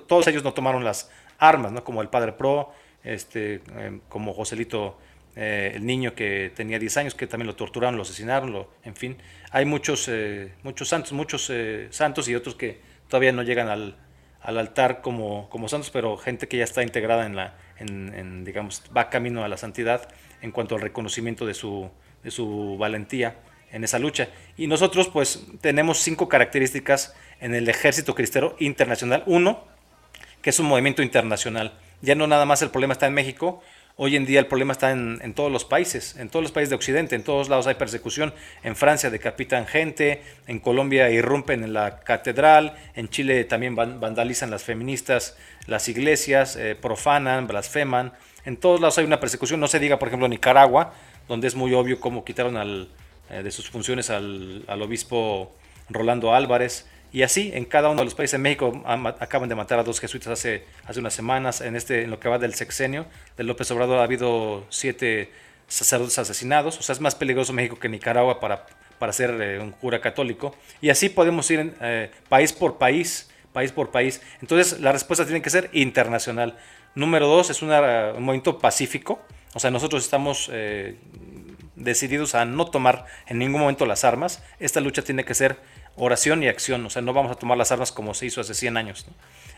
[0.07, 1.83] todos ellos no tomaron las armas, ¿no?
[1.83, 2.71] como el Padre Pro,
[3.03, 4.97] este, eh, como Joselito,
[5.35, 8.95] eh, el niño que tenía 10 años, que también lo torturaron, lo asesinaron, lo, en
[8.95, 9.17] fin.
[9.51, 10.09] Hay muchos,
[10.63, 11.51] muchos santos, muchos
[11.89, 13.97] santos y otros que todavía no llegan al,
[14.43, 18.83] al altar como, como santos, pero gente que ya está integrada en la, en, digamos,
[18.95, 20.07] va camino a la santidad
[20.41, 21.89] en cuanto al reconocimiento de su,
[22.23, 23.37] de su valentía
[23.71, 24.27] en esa lucha.
[24.57, 29.23] Y nosotros pues tenemos cinco características en el ejército cristero internacional.
[29.25, 29.63] Uno,
[30.41, 31.73] que es un movimiento internacional.
[32.01, 33.63] Ya no nada más el problema está en México,
[33.95, 36.75] Hoy en día el problema está en, todos los países, en todos los países de
[36.75, 38.33] Occidente, en todos lados hay persecución.
[38.63, 44.63] En Francia decapitan gente, en Colombia irrumpen en la catedral, en Chile también vandalizan las
[44.63, 48.13] feministas, las iglesias, eh, profanan, blasfeman.
[48.45, 50.95] En todos lados hay una persecución, no se diga por ejemplo Nicaragua,
[51.27, 52.89] donde es muy obvio cómo quitaron al,
[53.29, 55.51] eh, de sus funciones al obispo
[55.89, 56.87] Rolando Álvarez.
[57.13, 58.33] Y así en cada uno de los países.
[58.33, 58.83] En México
[59.19, 61.61] acaban de matar a dos jesuitas hace, hace unas semanas.
[61.61, 63.05] En, este, en lo que va del sexenio
[63.37, 65.31] de López Obrador ha habido siete
[65.67, 66.79] sacerdotes asesinados.
[66.79, 68.65] O sea, es más peligroso México que Nicaragua para,
[68.97, 70.55] para ser eh, un cura católico.
[70.81, 74.19] Y así podemos ir eh, país por país, país por país.
[74.41, 76.57] Entonces la respuesta tiene que ser internacional.
[76.95, 79.21] Número dos, es un movimiento pacífico.
[79.53, 80.97] O sea, nosotros estamos eh,
[81.75, 84.41] decididos a no tomar en ningún momento las armas.
[84.59, 85.57] Esta lucha tiene que ser
[85.95, 88.53] oración y acción, o sea, no vamos a tomar las armas como se hizo hace
[88.53, 89.05] 100 años.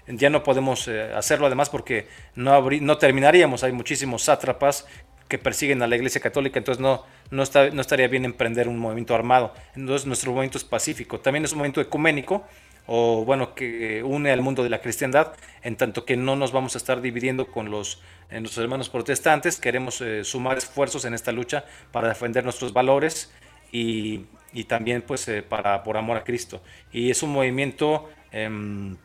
[0.07, 4.85] Ya no podemos eh, hacerlo además porque no, no terminaríamos, hay muchísimos sátrapas
[5.27, 8.77] que persiguen a la Iglesia Católica, entonces no, no, está, no estaría bien emprender un
[8.77, 9.53] movimiento armado.
[9.75, 12.45] Entonces nuestro movimiento es pacífico, también es un movimiento ecuménico,
[12.87, 16.75] o bueno, que une al mundo de la cristiandad, en tanto que no nos vamos
[16.75, 21.65] a estar dividiendo con los nuestros hermanos protestantes, queremos eh, sumar esfuerzos en esta lucha
[21.91, 23.31] para defender nuestros valores
[23.71, 26.61] y, y también pues eh, para por amor a Cristo.
[26.91, 28.97] Y es un movimiento, em,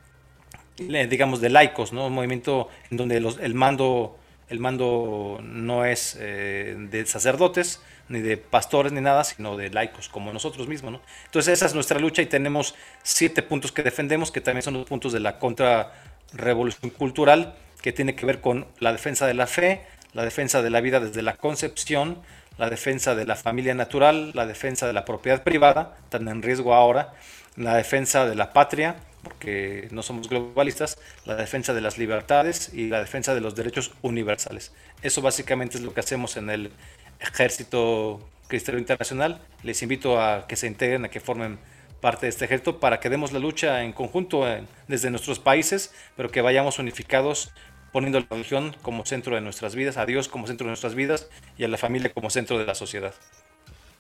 [0.79, 2.07] digamos, de laicos, ¿no?
[2.07, 4.17] Un movimiento en donde los, el mando
[4.51, 10.09] el mando no es eh, de sacerdotes, ni de pastores, ni nada, sino de laicos,
[10.09, 10.93] como nosotros mismos.
[10.93, 11.01] ¿no?
[11.27, 14.87] Entonces esa es nuestra lucha y tenemos siete puntos que defendemos, que también son los
[14.87, 19.83] puntos de la contrarrevolución cultural, que tiene que ver con la defensa de la fe,
[20.13, 22.21] la defensa de la vida desde la concepción,
[22.59, 26.75] la defensa de la familia natural, la defensa de la propiedad privada, tan en riesgo
[26.75, 27.15] ahora,
[27.57, 32.89] la defensa de la patria, porque no somos globalistas, la defensa de las libertades y
[32.89, 34.73] la defensa de los derechos universales.
[35.03, 36.73] Eso básicamente es lo que hacemos en el
[37.21, 39.41] Ejército Cristiano Internacional.
[39.63, 41.59] Les invito a que se integren, a que formen
[42.01, 44.47] parte de este ejército para que demos la lucha en conjunto
[44.89, 47.53] desde nuestros países, pero que vayamos unificados
[47.93, 51.29] poniendo la religión como centro de nuestras vidas, a Dios como centro de nuestras vidas
[51.59, 53.15] y a la familia como centro de la sociedad.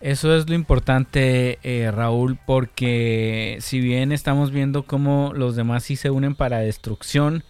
[0.00, 5.96] Eso es lo importante, eh, Raúl, porque si bien estamos viendo cómo los demás sí
[5.96, 7.44] se unen para destrucción,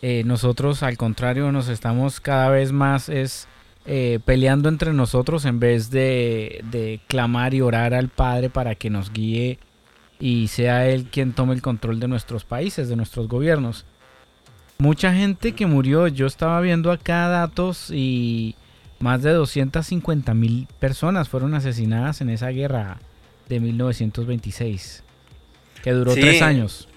[0.00, 3.48] eh, nosotros al contrario nos estamos cada vez más es
[3.84, 8.90] eh, peleando entre nosotros en vez de, de clamar y orar al Padre para que
[8.90, 9.58] nos guíe
[10.20, 13.86] y sea Él quien tome el control de nuestros países, de nuestros gobiernos.
[14.80, 18.54] Mucha gente que murió, yo estaba viendo acá datos y
[19.00, 23.00] más de 250 mil personas fueron asesinadas en esa guerra
[23.48, 25.02] de 1926,
[25.82, 26.88] que duró tres años.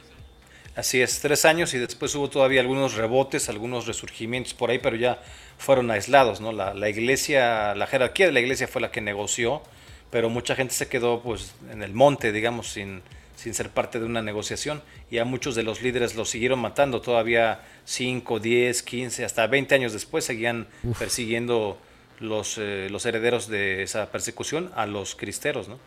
[0.75, 4.95] Así es, tres años y después hubo todavía algunos rebotes, algunos resurgimientos por ahí, pero
[4.95, 5.19] ya
[5.57, 6.51] fueron aislados, ¿no?
[6.51, 9.63] La, la iglesia, la jerarquía de la iglesia fue la que negoció,
[10.11, 13.01] pero mucha gente se quedó pues en el monte, digamos, sin,
[13.41, 17.01] sin ser parte de una negociación y a muchos de los líderes los siguieron matando
[17.01, 20.67] todavía 5, 10, 15, hasta 20 años después seguían
[20.99, 21.79] persiguiendo
[22.19, 25.79] los, eh, los herederos de esa persecución a los cristeros, ¿no?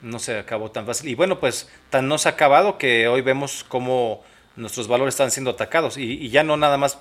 [0.00, 1.10] No se acabó tan fácil.
[1.10, 4.24] Y bueno, pues tan no se ha acabado que hoy vemos cómo
[4.56, 6.98] nuestros valores están siendo atacados y, y ya no nada más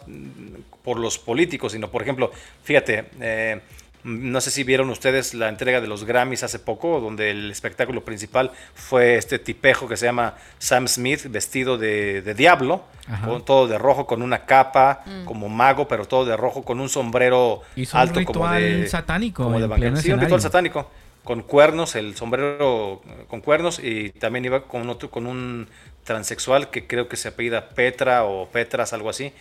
[0.84, 2.32] por los políticos, sino por ejemplo,
[2.64, 3.62] fíjate, eh,
[4.04, 8.04] no sé si vieron ustedes la entrega de los Grammys hace poco, donde el espectáculo
[8.04, 12.84] principal fue este tipejo que se llama Sam Smith, vestido de, diablo,
[13.26, 15.26] con todo de rojo, con una capa, mm.
[15.26, 17.62] como mago, pero todo de rojo, con un sombrero
[17.94, 20.90] alto como de satánico, como de sí, un ritual satánico,
[21.24, 25.68] con cuernos, el sombrero con cuernos y también iba con otro, con un
[26.04, 29.32] transexual que creo que se apellida Petra o Petras, algo así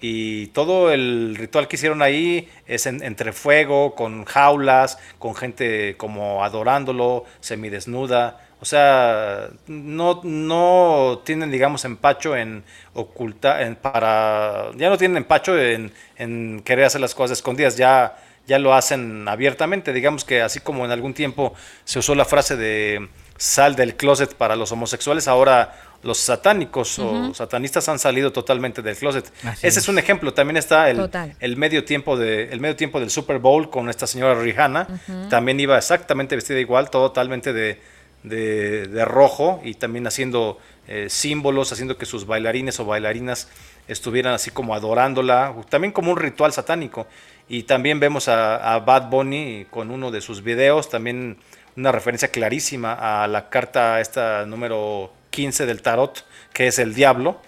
[0.00, 6.42] y todo el ritual que hicieron ahí es entre fuego, con jaulas, con gente como
[6.42, 8.46] adorándolo, semidesnuda.
[8.62, 15.58] O sea, no, no tienen, digamos, empacho en ocultar, en, para, ya no tienen empacho
[15.58, 19.92] en, en querer hacer las cosas escondidas, ya, ya lo hacen abiertamente.
[19.92, 23.08] Digamos que así como en algún tiempo se usó la frase de
[23.38, 28.96] sal del closet para los homosexuales, ahora los satánicos o satanistas han salido totalmente del
[28.96, 29.30] closet.
[29.44, 29.88] Así Ese es.
[29.88, 30.32] un ejemplo.
[30.32, 31.10] También está el,
[31.40, 34.86] el medio tiempo de el medio tiempo del Super Bowl con esta señora Rihanna.
[35.28, 37.80] También iba exactamente vestida igual, totalmente de,
[38.22, 40.58] de, de rojo y también haciendo
[40.88, 43.48] eh, símbolos, haciendo que sus bailarines o bailarinas
[43.86, 47.06] estuvieran así como adorándola, también como un ritual satánico.
[47.48, 51.36] Y también vemos a, a Bad Bunny con uno de sus videos, también
[51.76, 57.40] una referencia clarísima a la carta esta número 15 del tarot, que es el diablo.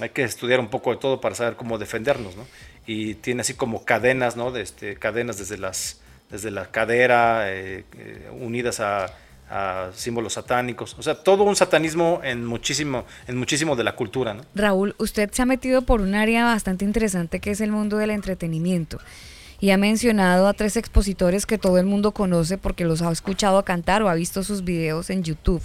[0.00, 2.46] Hay que estudiar un poco de todo para saber cómo defendernos, ¿no?
[2.86, 4.54] Y tiene así como cadenas, ¿no?
[4.56, 9.12] Este, cadenas desde las desde la cadera, eh, eh, unidas a,
[9.94, 10.96] símbolos satánicos.
[10.98, 14.36] O sea, todo un satanismo en muchísimo, en muchísimo de la cultura.
[14.56, 18.10] Raúl, usted se ha metido por un área bastante interesante que es el mundo del
[18.10, 18.98] entretenimiento.
[19.60, 23.64] Y ha mencionado a tres expositores que todo el mundo conoce porque los ha escuchado
[23.64, 25.62] cantar o ha visto sus videos en YouTube.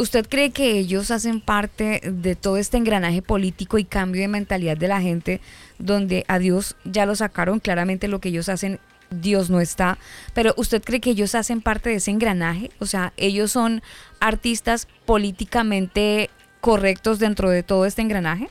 [0.00, 4.78] ¿Usted cree que ellos hacen parte de todo este engranaje político y cambio de mentalidad
[4.78, 5.42] de la gente
[5.78, 7.60] donde a Dios ya lo sacaron?
[7.60, 9.98] Claramente lo que ellos hacen, Dios no está.
[10.32, 12.70] Pero ¿usted cree que ellos hacen parte de ese engranaje?
[12.78, 13.82] O sea, ellos son
[14.20, 16.30] artistas políticamente
[16.62, 18.48] correctos dentro de todo este engranaje.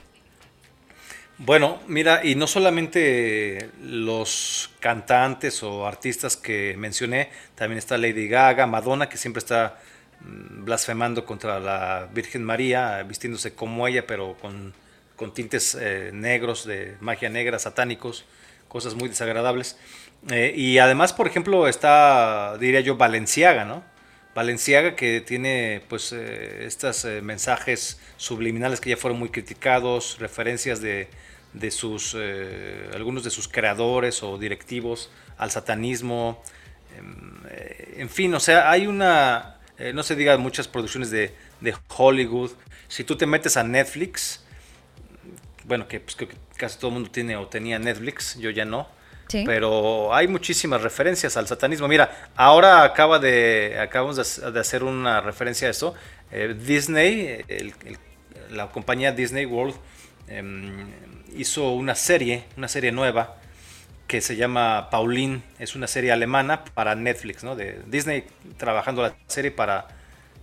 [1.39, 8.67] Bueno, mira, y no solamente los cantantes o artistas que mencioné, también está Lady Gaga,
[8.67, 9.79] Madonna, que siempre está
[10.21, 14.73] blasfemando contra la Virgen María, vistiéndose como ella, pero con,
[15.15, 18.25] con tintes eh, negros, de magia negra, satánicos,
[18.67, 19.77] cosas muy desagradables.
[20.29, 23.83] Eh, y además, por ejemplo, está, diría yo, Valenciaga, ¿no?
[24.35, 30.81] Valenciaga que tiene pues eh, estos eh, mensajes subliminales que ya fueron muy criticados, referencias
[30.81, 31.09] de,
[31.53, 32.15] de sus
[32.93, 36.43] algunos de sus creadores o directivos al satanismo,
[36.97, 41.73] em, en fin, o sea, hay una, eh, no se diga muchas producciones de, de
[41.95, 42.51] Hollywood.
[42.87, 44.43] Si tú te metes a Netflix,
[45.65, 48.65] bueno, que pues, creo que casi todo el mundo tiene o tenía Netflix, yo ya
[48.65, 48.87] no.
[49.27, 49.43] Sí.
[49.45, 51.87] Pero hay muchísimas referencias al satanismo.
[51.87, 55.93] Mira, ahora acaba de, acabamos de, hac- de hacer una referencia a eso.
[56.31, 57.97] Eh, Disney, el- el-
[58.49, 59.75] la compañía Disney World,
[60.27, 60.87] em,
[61.37, 63.38] hizo una serie, una serie nueva
[64.09, 65.43] que se llama Pauline.
[65.59, 67.55] Es una serie alemana para Netflix, ¿no?
[67.55, 68.25] De Disney
[68.57, 69.87] trabajando la serie para,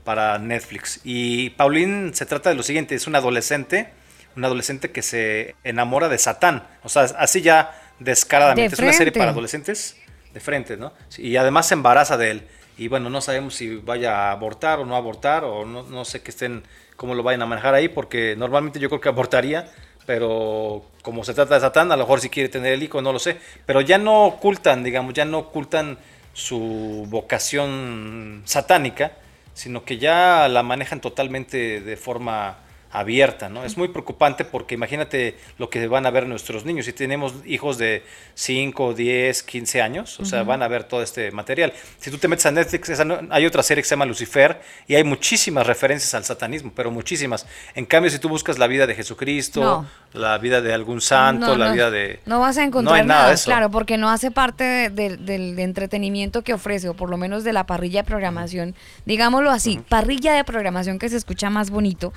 [0.05, 1.01] para Netflix.
[1.03, 3.89] Y Pauline se trata de lo siguiente: es una adolescente,
[4.37, 6.63] una adolescente que se enamora de Satán.
[6.85, 8.71] O sea, así ya descaradamente.
[8.71, 9.97] De es una serie para adolescentes
[10.33, 10.93] de frente, ¿no?
[11.19, 12.43] Y además se embaraza de él.
[12.79, 16.23] Y bueno, no sabemos si vaya a abortar o no abortar, o no, no sé
[16.23, 16.63] que estén,
[16.95, 19.73] cómo lo vayan a manejar ahí, porque normalmente yo creo que abortaría,
[20.07, 23.13] pero como se trata de Satán, a lo mejor si quiere tener el hijo, no
[23.13, 23.37] lo sé.
[23.67, 25.99] Pero ya no ocultan, digamos, ya no ocultan
[26.33, 29.13] su vocación satánica,
[29.55, 32.59] sino que ya la manejan totalmente de forma
[32.99, 33.65] abierta, ¿no?
[33.65, 36.87] Es muy preocupante porque imagínate lo que van a ver nuestros niños.
[36.87, 38.03] Si tenemos hijos de
[38.35, 41.73] 5, 10, 15 años, o sea, van a ver todo este material.
[41.99, 44.61] Si tú te metes a Netflix, esa no- hay otra serie que se llama Lucifer
[44.87, 47.47] y hay muchísimas referencias al satanismo, pero muchísimas.
[47.75, 49.87] En cambio, si tú buscas la vida de Jesucristo, No.
[50.21, 52.21] la vida de algún santo, No, la vida de...
[52.25, 53.45] No vas a encontrar no hay nada, nada, de eso.
[53.51, 57.45] claro, porque no hace parte de- de- del entretenimiento que ofrece, o por lo menos
[57.45, 62.13] de la parrilla de programación, digámoslo así, parrilla de programación que se escucha más bonito.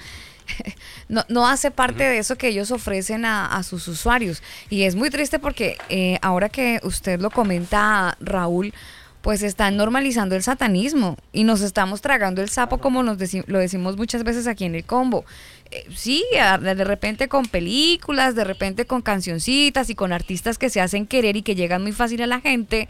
[1.10, 4.44] No, no hace parte de eso que ellos ofrecen a, a sus usuarios.
[4.70, 8.74] Y es muy triste porque eh, ahora que usted lo comenta, Raúl,
[9.22, 13.58] pues están normalizando el satanismo y nos estamos tragando el sapo como nos deci- lo
[13.58, 15.26] decimos muchas veces aquí en el combo.
[15.72, 20.80] Eh, sí, de repente con películas, de repente con cancioncitas y con artistas que se
[20.80, 22.88] hacen querer y que llegan muy fácil a la gente.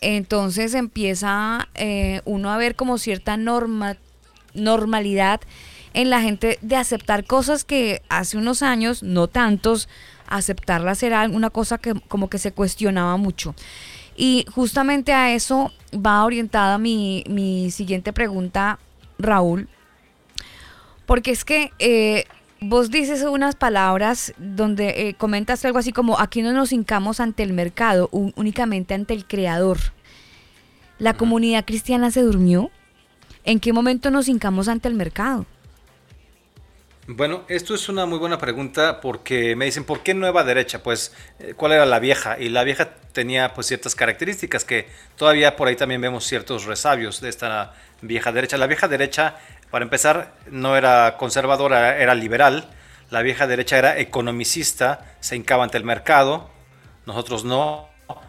[0.00, 3.96] Entonces empieza eh, uno a ver como cierta norma,
[4.54, 5.40] normalidad
[5.94, 9.88] en la gente de aceptar cosas que hace unos años, no tantos,
[10.26, 13.54] aceptarlas era una cosa que como que se cuestionaba mucho.
[14.16, 18.78] Y justamente a eso va orientada mi, mi siguiente pregunta,
[19.18, 19.68] Raúl,
[21.06, 22.24] porque es que eh,
[22.60, 27.42] vos dices unas palabras donde eh, comentas algo así como, aquí no nos hincamos ante
[27.42, 29.78] el mercado, únicamente ante el creador.
[30.98, 32.70] ¿La comunidad cristiana se durmió?
[33.44, 35.46] ¿En qué momento nos hincamos ante el mercado?
[37.10, 40.82] Bueno, esto es una muy buena pregunta porque me dicen, ¿por qué nueva derecha?
[40.82, 42.38] Pues, eh, ¿cuál era la vieja?
[42.38, 44.86] Y la vieja tenía pues ciertas características que
[45.16, 48.58] todavía por ahí también vemos ciertos resabios de esta vieja derecha.
[48.58, 49.36] La vieja derecha,
[49.70, 52.68] para empezar, no era conservadora, era liberal.
[53.08, 56.50] La vieja derecha era economicista, se hincaba ante el mercado.
[57.06, 57.88] Nosotros no.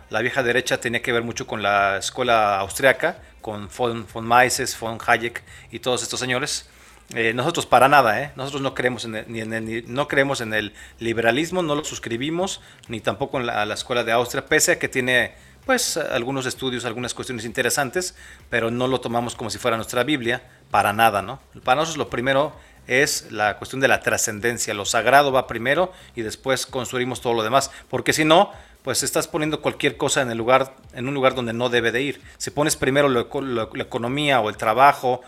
[0.09, 4.79] La vieja derecha tenía que ver mucho con la escuela austriaca, con von, von Mises,
[4.79, 6.69] von Hayek y todos estos señores
[7.15, 8.31] eh, nosotros para nada, ¿eh?
[8.35, 11.83] nosotros no creemos en el, ni en el, no creemos en el liberalismo, no lo
[11.83, 15.33] suscribimos, ni tampoco en la, la, escuela de Austria, pese a que tiene
[15.65, 18.15] pues algunos estudios, algunas cuestiones interesantes,
[18.49, 21.39] pero no lo tomamos como si fuera nuestra Biblia, para nada, ¿no?
[21.63, 22.53] Para nosotros lo primero
[22.89, 27.43] es la cuestión de la trascendencia, lo sagrado va primero y después construimos todo lo
[27.43, 28.51] demás, porque si no,
[28.83, 32.01] pues estás poniendo cualquier cosa en el lugar, en un lugar donde no debe de
[32.01, 32.21] ir.
[32.37, 35.21] Si pones primero lo, la economía o el trabajo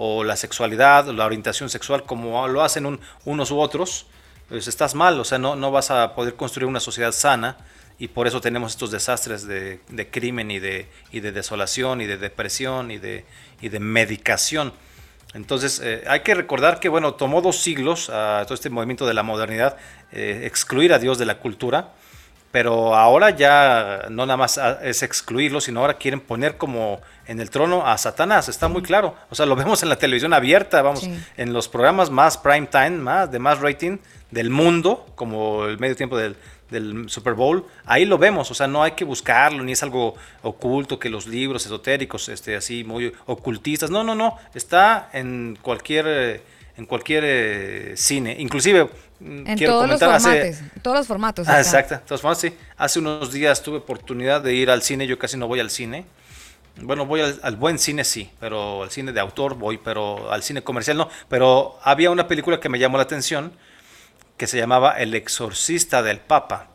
[0.00, 4.06] o la sexualidad, o la orientación sexual, como lo hacen un, unos u otros,
[4.48, 7.56] pues estás mal, o sea, no, no vas a poder construir una sociedad sana
[7.98, 9.80] y por eso tenemos estos desastres de,
[10.12, 13.24] crimen y de, y de desolación y de depresión y de,
[13.60, 14.72] y de medicación.
[15.34, 19.14] Entonces, eh, hay que recordar que, bueno, tomó dos siglos a todo este movimiento de
[19.14, 19.76] la modernidad
[20.12, 21.94] eh, excluir a Dios de la cultura
[22.50, 27.50] pero ahora ya no nada más es excluirlo, sino ahora quieren poner como en el
[27.50, 29.14] trono a Satanás, está muy claro.
[29.30, 31.18] O sea, lo vemos en la televisión abierta, vamos, sí.
[31.36, 33.98] en los programas más prime time, más de más rating
[34.30, 36.36] del mundo, como el medio tiempo del,
[36.70, 40.14] del Super Bowl, ahí lo vemos, o sea, no hay que buscarlo, ni es algo
[40.42, 46.42] oculto que los libros esotéricos, este, así muy ocultistas, no, no, no, está en cualquier
[46.78, 48.88] en cualquier eh, cine, inclusive
[49.20, 51.48] en quiero todos comentar los formatos, hace, todos los formatos.
[51.48, 52.56] Ah, exacto, todos formatos, sí.
[52.76, 56.06] Hace unos días tuve oportunidad de ir al cine, yo casi no voy al cine.
[56.80, 60.42] Bueno, voy al, al, buen cine sí, pero al cine de autor voy, pero al
[60.42, 61.08] cine comercial no.
[61.28, 63.52] Pero había una película que me llamó la atención
[64.38, 66.68] que se llamaba El exorcista del Papa.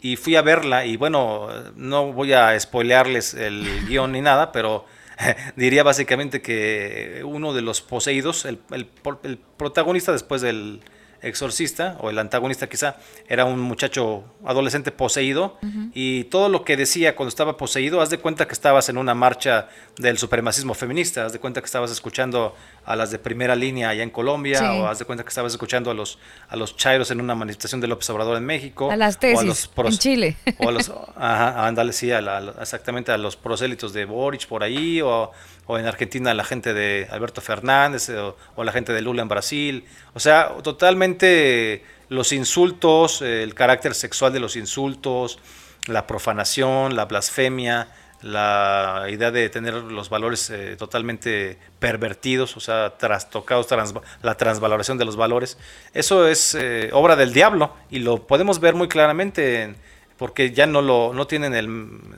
[0.00, 4.86] Y fui a verla y bueno, no voy a spoilearles el guion ni nada, pero
[5.56, 8.88] diría básicamente que uno de los poseídos, el, el,
[9.22, 10.80] el protagonista después del
[11.22, 12.96] exorcista, o el antagonista quizá,
[13.28, 15.90] era un muchacho adolescente poseído, uh -huh.
[15.94, 19.14] y todo lo que decía cuando estaba poseído, haz de cuenta que estabas en una
[19.14, 19.68] marcha
[19.98, 22.54] del supremacismo feminista, haz de cuenta que estabas escuchando
[22.84, 24.64] a las de primera línea allá en Colombia, sí.
[24.64, 26.18] o haz de cuenta que estabas escuchando a los,
[26.48, 28.90] a los chairos en una manifestación de López Obrador en México.
[28.90, 30.36] A las tesis, a los pros, en Chile.
[30.58, 34.62] O a los, ajá, ándale, sí, a la, exactamente a los prosélitos de Boric por
[34.62, 35.30] ahí, o,
[35.66, 39.28] o en Argentina la gente de Alberto Fernández, o, o la gente de Lula en
[39.28, 39.84] Brasil,
[40.14, 45.38] o sea, totalmente los insultos, el carácter sexual de los insultos,
[45.86, 47.88] la profanación, la blasfemia,
[48.22, 54.98] la idea de tener los valores eh, totalmente pervertidos, o sea, trastocados, trans, la transvaloración
[54.98, 55.56] de los valores.
[55.94, 59.76] Eso es eh, obra del diablo y lo podemos ver muy claramente en,
[60.18, 61.68] porque ya no lo no tienen el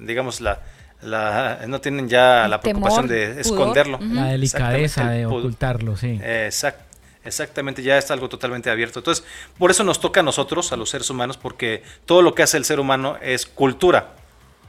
[0.01, 0.61] digamos la
[1.03, 3.99] la, no tienen ya la preocupación de esconderlo.
[3.99, 4.13] Uh -huh.
[4.15, 6.21] La delicadeza de ocultarlo, sí.
[6.23, 6.85] Exacto.
[7.25, 8.99] Exactamente, ya está algo totalmente abierto.
[8.99, 9.25] Entonces,
[9.57, 12.57] por eso nos toca a nosotros, a los seres humanos, porque todo lo que hace
[12.57, 14.15] el ser humano es cultura.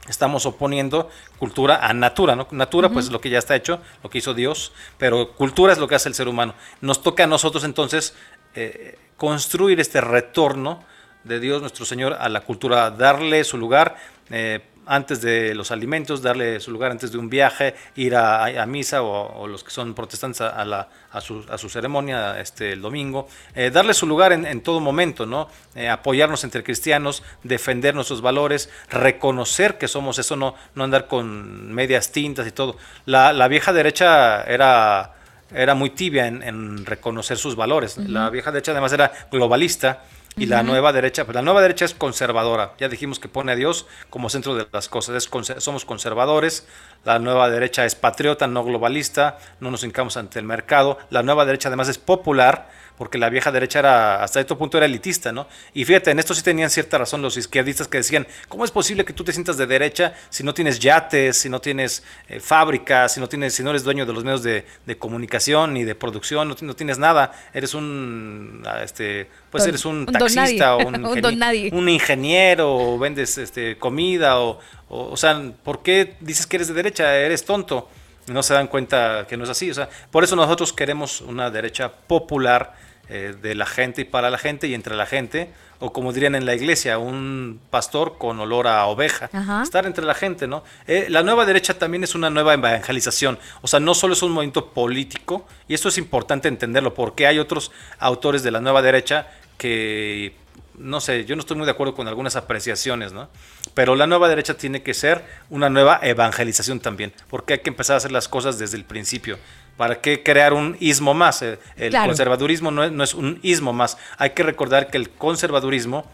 [0.08, 1.08] Estamos oponiendo
[1.38, 2.46] cultura a natura, ¿no?
[2.52, 2.94] Natura, uh -huh.
[2.94, 5.96] pues lo que ya está hecho, lo que hizo Dios, pero cultura es lo que
[5.96, 6.54] hace el ser humano.
[6.80, 8.14] Nos toca a nosotros entonces
[8.54, 10.84] eh, construir este retorno
[11.24, 13.96] de Dios nuestro Señor a la cultura, darle su lugar.
[14.30, 18.66] Eh, antes de los alimentos, darle su lugar antes de un viaje, ir a, a
[18.66, 22.40] misa o, o, los que son protestantes a, a, la, a, su, a su ceremonia
[22.40, 25.48] este, el domingo, eh, darle su lugar en, en, todo momento, ¿no?
[25.74, 31.72] Eh, apoyarnos entre cristianos, defender nuestros valores, reconocer que somos eso, no, no andar con
[31.72, 32.76] medias tintas y todo.
[33.06, 35.12] La, la vieja derecha era
[35.54, 37.96] era muy tibia en, en reconocer sus valores.
[37.96, 38.08] Uh -huh.
[38.08, 40.02] La vieja derecha además era globalista
[40.36, 40.50] y uh -huh.
[40.50, 42.74] la nueva derecha, pues la nueva derecha es conservadora.
[42.78, 45.16] Ya dijimos que pone a Dios como centro de las cosas.
[45.16, 46.66] Es, somos conservadores.
[47.04, 49.38] La nueva derecha es patriota, no globalista.
[49.60, 50.98] No nos hincamos ante el mercado.
[51.10, 54.86] La nueva derecha además es popular porque la vieja derecha era hasta este punto era
[54.86, 55.48] elitista, ¿no?
[55.72, 59.04] Y fíjate, en esto sí tenían cierta razón los izquierdistas que decían, ¿cómo es posible
[59.04, 63.12] que tú te sientas de derecha si no tienes yates, si no tienes eh, fábricas,
[63.14, 65.94] si no tienes, si no eres dueño de los medios de, de comunicación ni de
[65.94, 70.76] producción, no, no, tienes nada, eres un ah, este pues don, eres un, un taxista
[70.76, 76.14] o un, un, un, ingeniero o vendes este comida o, o, o sea, ¿por qué
[76.20, 77.16] dices que eres de derecha?
[77.16, 77.88] Eres tonto
[78.26, 79.70] no se dan cuenta que no es así.
[79.70, 82.74] O sea, por eso nosotros queremos una derecha popular
[83.08, 86.34] eh, de la gente y para la gente y entre la gente, o como dirían
[86.34, 89.62] en la iglesia, un pastor con olor a oveja, Ajá.
[89.62, 90.64] estar entre la gente, ¿no?
[90.86, 94.32] Eh, la nueva derecha también es una nueva evangelización, o sea, no solo es un
[94.32, 99.28] movimiento político, y eso es importante entenderlo, porque hay otros autores de la nueva derecha
[99.58, 100.34] que,
[100.78, 103.28] no sé, yo no estoy muy de acuerdo con algunas apreciaciones, ¿no?
[103.74, 107.94] Pero la nueva derecha tiene que ser una nueva evangelización también, porque hay que empezar
[107.94, 109.38] a hacer las cosas desde el principio.
[109.76, 111.42] ¿Para qué crear un ismo más?
[111.42, 111.58] El
[111.90, 112.06] Claro.
[112.06, 113.98] conservadurismo no es, no es un ismo más.
[114.18, 116.08] Hay que recordar que el conservadurismo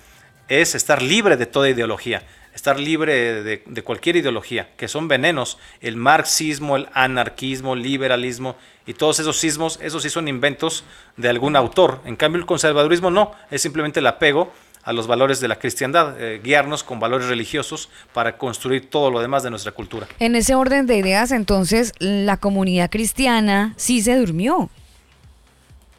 [0.48, 2.22] es estar libre de toda ideología,
[2.54, 5.58] estar libre de, de cualquier ideología, que son venenos.
[5.80, 8.56] El marxismo, el anarquismo, el liberalismo
[8.86, 10.84] y todos esos sismos, esos sí son inventos
[11.16, 12.00] de algún autor.
[12.06, 14.52] En cambio, el conservadurismo no, es simplemente el apego
[14.83, 19.20] a los valores de la cristiandad, eh, guiarnos con valores religiosos para construir todo lo
[19.20, 20.07] demás de nuestra cultura.
[20.18, 24.70] En ese orden de ideas, entonces, la comunidad cristiana sí se durmió.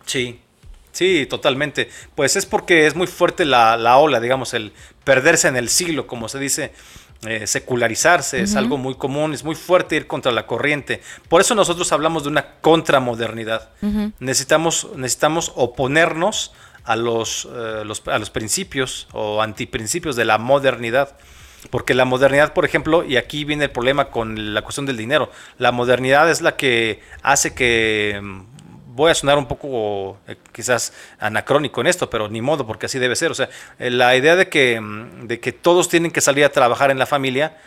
[0.06, 0.40] Sí,
[0.92, 1.90] sí, totalmente.
[2.16, 4.74] Pues es porque es muy fuerte la, la ola, digamos, el
[5.04, 6.74] perderse en el siglo, como se dice,
[7.28, 11.04] eh, secularizarse, es algo muy común, es muy fuerte ir contra la corriente.
[11.30, 13.70] Por eso nosotros hablamos de una contramodernidad.
[14.20, 16.52] necesitamos, necesitamos oponernos
[16.86, 21.18] a los, eh, los- a los principios o antiprincipios de la modernidad.
[21.70, 25.30] Porque la modernidad, por ejemplo, y aquí viene el problema con la cuestión del dinero,
[25.60, 28.42] la modernidad es la que hace que, mm,
[28.96, 32.98] voy a sonar un poco eh, quizás anacrónico en esto, pero ni modo, porque así
[33.00, 33.30] debe ser.
[33.32, 33.48] O sea,
[33.80, 36.98] eh, la idea de que, mm, de que todos tienen que salir a trabajar en
[37.00, 37.58] la familia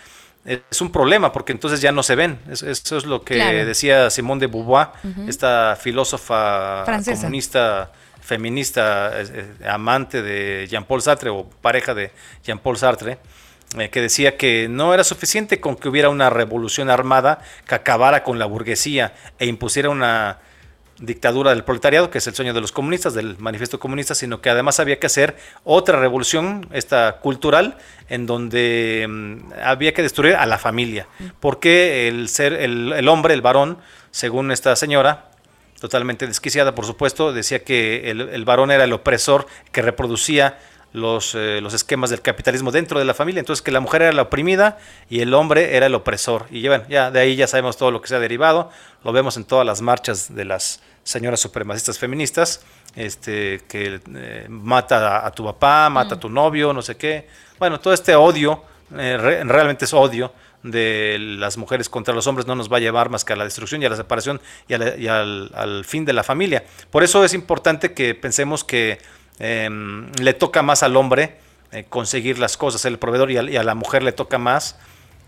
[0.45, 2.39] es un problema, porque entonces ya no se ven.
[2.51, 3.65] Es- Eso es lo que Claro.
[3.65, 4.89] decía Simone de Beauvoir,
[5.29, 7.23] esta filósofa Francesa.
[7.23, 7.93] comunista
[8.25, 9.13] feminista,
[9.69, 12.11] amante de Jean-Paul Sartre o pareja de
[12.43, 13.19] Jean-Paul Sartre,
[13.79, 18.23] eh, que decía que no era suficiente con que hubiera una revolución armada que acabara
[18.23, 20.39] con la burguesía e impusiera una
[20.99, 24.49] dictadura del proletariado, que es el sueño de los comunistas, del manifiesto comunista, sino que
[24.49, 27.77] además había que hacer otra revolución, esta cultural,
[28.09, 31.09] en donde mm, había que destruir a la familia,
[31.41, 33.79] porque el ser, el, el hombre, el varón,
[34.13, 35.34] según esta señora,
[35.85, 40.59] totalmente desquiciada, por supuesto, decía que el, el varón era el opresor que reproducía
[40.95, 44.13] los, eh, los esquemas del capitalismo dentro de la familia, entonces que la mujer era
[44.13, 44.79] la oprimida
[45.11, 46.47] y el hombre era el opresor.
[46.51, 48.71] Y bueno, ya de ahí ya sabemos todo lo que se ha derivado,
[49.05, 52.63] lo vemos en todas las marchas de las señoras supremacistas feministas,
[52.97, 57.29] este, que eh, mata a, a tu papá, mata a tu novio, no sé qué.
[57.59, 58.63] Bueno, todo este odio,
[58.97, 60.33] eh, re- realmente es odio
[60.65, 63.45] de las mujeres contra los hombres no nos va a llevar más que a la
[63.45, 66.65] destrucción y a la separación y, al, fin de la familia.
[66.91, 68.99] Por eso es importante que pensemos que
[69.39, 71.37] em, le toca más al hombre
[71.71, 74.79] eh, conseguir las cosas, el proveedor, y a, la mujer le toca más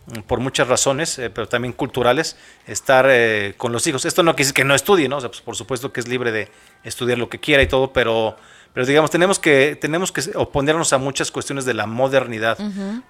[0.06, 4.06] mm, por muchas razones, eh, pero también culturales, estar eh, con los hijos.
[4.06, 5.18] Esto no quiere decir que no estudie, ¿no?
[5.18, 6.48] Pues, por supuesto que es libre de
[6.82, 8.36] estudiar lo que quiera y todo, pero,
[8.76, 12.58] pero digamos, tenemos que, tenemos que oponernos a muchas cuestiones de la modernidad,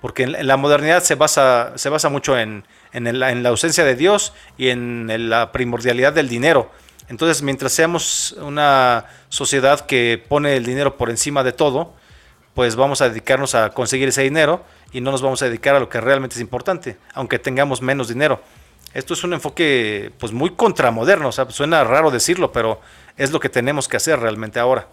[0.01, 3.85] porque en, la modernidad se basa, se basa mucho en, en, el- en la ausencia
[3.85, 6.71] de Dios y en la primordialidad del dinero.
[7.09, 11.95] Entonces, mientras seamos una sociedad que pone el dinero por encima de todo,
[12.55, 15.81] pues vamos a dedicarnos a conseguir ese dinero y no nos vamos a dedicar a
[15.81, 18.41] lo que realmente es importante, aunque tengamos menos dinero.
[18.95, 22.81] Esto es un enfoque pues muy contramoderno, o sea, suena raro decirlo, pero
[23.17, 24.87] es lo que tenemos que hacer realmente ahora.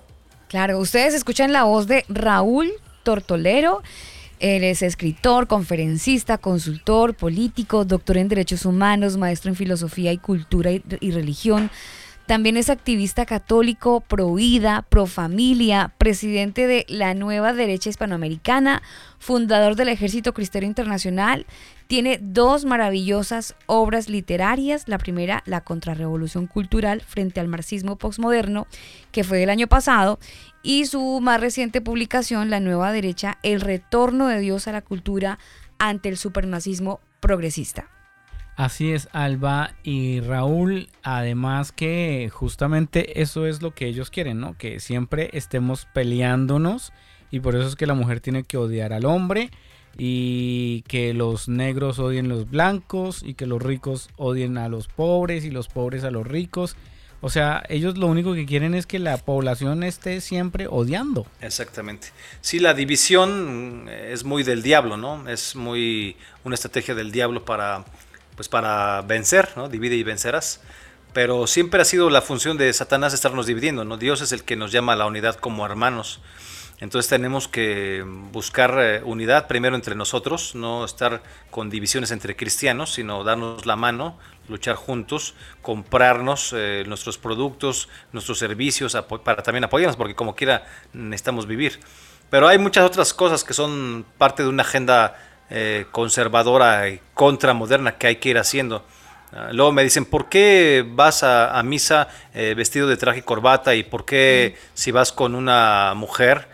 [0.54, 3.82] Claro, ustedes escuchan la voz de Raúl Tortolero.
[4.40, 10.70] Él es escritor, conferencista, consultor, político, doctor en derechos humanos, maestro en filosofía y cultura
[10.70, 11.72] y, religión.
[12.28, 18.84] También es activista católico, pro vida, pro familia, presidente de la nueva derecha hispanoamericana,
[19.18, 21.48] fundador del Ejército Cristero Internacional.
[21.88, 24.88] Tiene dos maravillosas obras literarias.
[24.88, 28.68] La primera, La Contrarrevolución Cultural frente al marxismo postmoderno,
[29.12, 30.20] que fue del año pasado.
[30.64, 35.40] Y su más reciente publicación, La Nueva Derecha, El Retorno de Dios a la Cultura
[35.78, 37.90] ante el supremacismo progresista.
[38.56, 44.56] Así es, Alba y Raúl, además que justamente eso es lo que ellos quieren, ¿no?
[44.58, 46.94] Que siempre estemos peleándonos
[47.32, 49.50] y por eso es que la mujer tiene que odiar al hombre
[49.98, 55.46] y que los negros odien los blancos y que los ricos odien a los pobres
[55.46, 56.76] y los pobres a los ricos.
[57.26, 61.26] O sea, ellos lo único que quieren es que la población esté siempre odiando.
[61.40, 62.10] Exactamente.
[62.42, 65.30] Sí, la división mm, es muy del diablo, ¿no?
[65.30, 67.86] Es muy una estrategia del diablo para,
[68.36, 69.70] pues para vencer, ¿no?
[69.70, 70.60] Divide y vencerás.
[71.14, 73.96] Pero siempre ha sido la función de Satanás estarnos dividiendo, ¿no?
[73.96, 76.20] Dios es el que nos llama a la unidad como hermanos.
[76.84, 82.92] Entonces tenemos que buscar eh, unidad primero entre nosotros, no estar con divisiones entre cristianos,
[82.92, 84.20] sino darnos la mano,
[84.50, 91.48] luchar juntos, comprarnos eh, nuestros productos, nuestros servicios, para también apoyarnos, porque como quiera necesitamos
[91.48, 91.80] vivir.
[92.30, 95.16] Pero hay muchas otras cosas que son parte de una agenda
[95.50, 98.86] eh, conservadora y contramoderna que hay que ir haciendo.
[99.32, 103.74] Ah, luego me dicen, ¿por qué vas a, misa eh, vestido de traje y corbata?
[103.74, 106.50] ¿Y por qué si vas con una mujer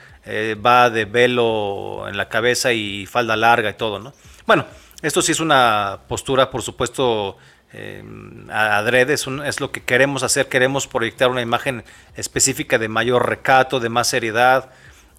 [0.65, 3.99] va de velo en la cabeza y falda larga y todo?
[3.99, 4.13] ¿no?
[4.45, 4.65] Bueno,
[5.01, 7.37] esto sí es una postura, por supuesto,
[7.71, 8.03] eh,
[8.51, 11.83] adrede, es, es, lo que queremos hacer, queremos proyectar una imagen
[12.15, 14.71] específica de mayor recato, de más seriedad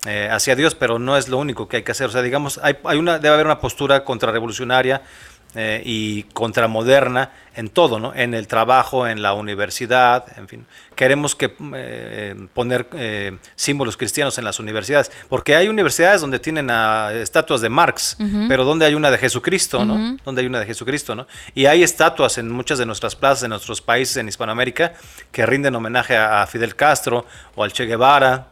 [0.06, 2.08] eh, hacia Dios, pero no es lo único que hay que hacer.
[2.08, 5.02] O sea, digamos, hay, hay una, debe haber una postura contrarrevolucionaria
[5.56, 8.14] eh, y contramoderna en todo, ¿no?
[8.14, 10.66] En el trabajo, en la universidad, en fin.
[10.94, 16.70] Queremos que eh, poner eh, símbolos cristianos en las universidades, porque hay universidades donde tienen
[16.70, 18.16] estatuas de Marx,
[18.48, 20.16] pero donde hay una de Jesucristo, ¿no?
[20.24, 21.26] Donde hay una de Jesucristo, ¿no?
[21.52, 24.92] Y hay estatuas en muchas de nuestras plazas, en nuestros países en Hispanoamérica,
[25.32, 27.26] que rinden homenaje a Fidel Castro
[27.56, 28.50] o al Che Guevara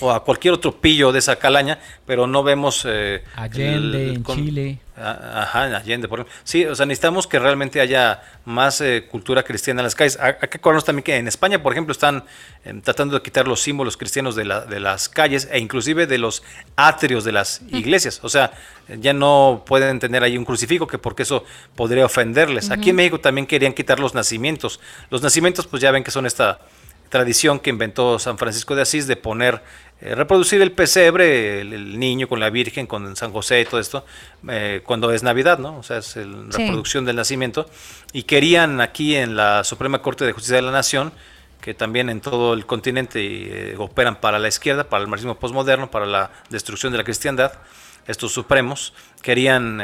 [0.00, 2.84] o a cualquier otro pillo de esa calaña, pero no vemos...
[2.86, 4.78] Eh, Allende, en Chile.
[4.96, 6.40] Ajá, en Allende, por ejemplo.
[6.44, 10.16] Sí, o sea, necesitamos que realmente haya más eh, cultura cristiana en las calles.
[10.20, 12.24] Hay que acordarnos también que en España, por ejemplo, están
[12.64, 16.18] em, tratando de quitar los símbolos cristianos de, la, de las calles e inclusive de
[16.18, 16.44] los
[16.76, 18.20] atrios de las iglesias.
[18.22, 18.52] O sea,
[19.00, 22.70] ya no pueden tener ahí un crucifijo, que porque eso podría ofenderles.
[22.70, 24.78] Aquí en México también querían quitar los nacimientos.
[25.10, 26.60] Los nacimientos, pues ya ven que son esta
[27.14, 29.62] tradición que inventó San Francisco de Asís de poner,
[30.00, 34.04] eh, reproducir el pesebre, el, niño con la Virgen, con San José y todo esto,
[34.48, 35.78] eh, cuando es Navidad, ¿no?
[35.78, 37.68] O sea, es la reproducción del nacimiento.
[38.12, 41.12] Y querían aquí en la Suprema Corte de Justicia de la Nación,
[41.60, 43.20] que también en todo el continente
[43.72, 47.52] eh, operan para la izquierda, para el marxismo postmoderno, para la destrucción de la cristiandad,
[48.06, 48.92] estos supremos
[49.22, 49.80] querían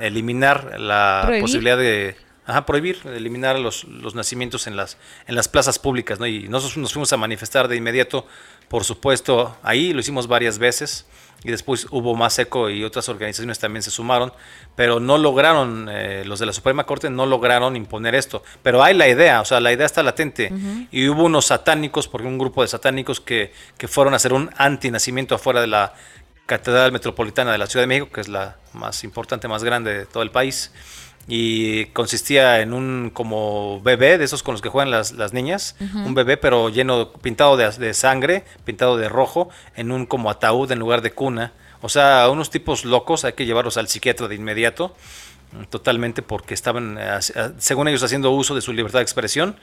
[0.00, 5.78] eliminar la posibilidad de Ajá, prohibir, eliminar los, los nacimientos en las, en las plazas
[5.78, 6.26] públicas, ¿no?
[6.26, 8.26] Y nosotros nos fuimos a manifestar de inmediato,
[8.72, 11.04] por supuesto, ahí lo hicimos varias veces,
[11.44, 14.32] y después hubo más eco y otras organizaciones también se sumaron,
[14.76, 18.42] pero no lograron, eh, los de la Suprema Corte no lograron imponer esto.
[18.62, 20.50] Pero hay la idea, o sea, la idea está latente.
[20.90, 24.48] Y hubo unos satánicos, porque un grupo de satánicos que, que fueron a hacer un
[24.56, 25.92] antinacimiento afuera de la
[26.46, 30.06] Catedral Metropolitana de la Ciudad de México, que es la más importante, más grande de
[30.06, 30.72] todo el país
[31.28, 35.76] y consistía en un como bebé de esos con los que juegan las, las niñas,
[35.94, 40.70] un bebé pero lleno, pintado de, de, sangre, pintado de rojo, en un como ataúd
[40.72, 41.52] en lugar de cuna.
[41.80, 44.94] O sea, unos tipos locos, hay que llevarlos al psiquiatra de inmediato,
[45.70, 47.18] totalmente porque estaban, eh,
[47.58, 49.56] según ellos, haciendo uso de su libertad de expresión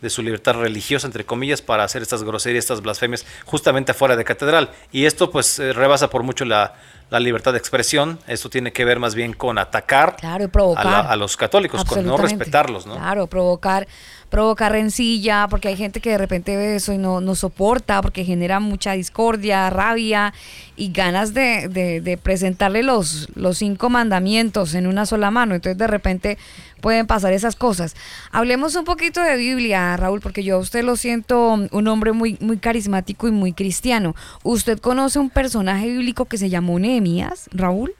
[0.00, 4.24] de su libertad religiosa, entre comillas, para hacer estas groserías, estas blasfemias, justamente afuera de
[4.24, 4.70] catedral.
[4.92, 6.74] Y esto pues eh, rebasa por mucho la,
[7.10, 8.18] libertad de expresión.
[8.26, 11.06] Esto tiene que ver más bien con atacar claro, provocar.
[11.06, 12.86] A, los católicos, con no respetarlos.
[12.86, 12.96] ¿no?
[12.96, 13.86] Claro, provocar
[14.30, 18.24] provocar rencilla, porque hay gente que de repente ve eso y no, no soporta, porque
[18.24, 20.34] genera mucha discordia, rabia
[20.76, 25.54] y ganas de, de, presentarle los, los cinco mandamientos en una sola mano.
[25.54, 26.38] Entonces de repente
[26.80, 27.94] pueden pasar esas cosas.
[28.30, 32.36] Hablemos un poquito de Biblia, Raúl, porque yo a usted lo siento un hombre muy,
[32.40, 34.14] muy carismático y muy cristiano.
[34.42, 37.94] ¿Usted conoce un personaje bíblico que se llamó Nehemías, Raúl?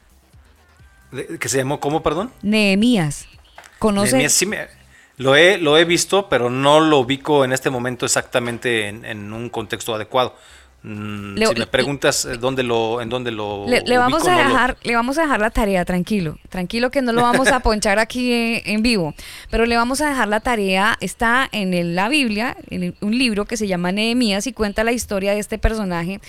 [1.39, 2.33] ¿Que se llamó cómo, perdón?
[2.43, 3.27] Nehemías.
[3.79, 4.12] ¿Conoce?
[4.12, 4.66] Nehemías, sí me,
[5.16, 9.48] lo he, lo he visto, pero no lo ubico en este momento exactamente en, un
[9.48, 10.34] contexto adecuado.
[10.82, 14.94] Mm, si me preguntas eh, dónde lo, en dónde lo le, vamos a dejar, le
[14.94, 18.82] vamos a dejar la tarea, tranquilo, tranquilo que no lo vamos a ponchar aquí en,
[18.82, 19.14] vivo,
[19.48, 23.56] pero le vamos a dejar la tarea, está en la Biblia, en un libro que
[23.56, 26.20] se llama Nehemías y cuenta la historia de este personaje